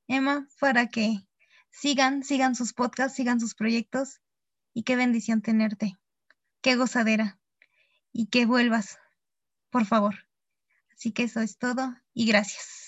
[0.06, 1.26] Emma para que
[1.70, 4.20] sigan, sigan sus podcasts, sigan sus proyectos
[4.72, 5.98] y qué bendición tenerte.
[6.62, 7.37] Qué gozadera
[8.18, 8.98] y que vuelvas,
[9.70, 10.16] por favor.
[10.92, 12.87] Así que eso es todo y gracias.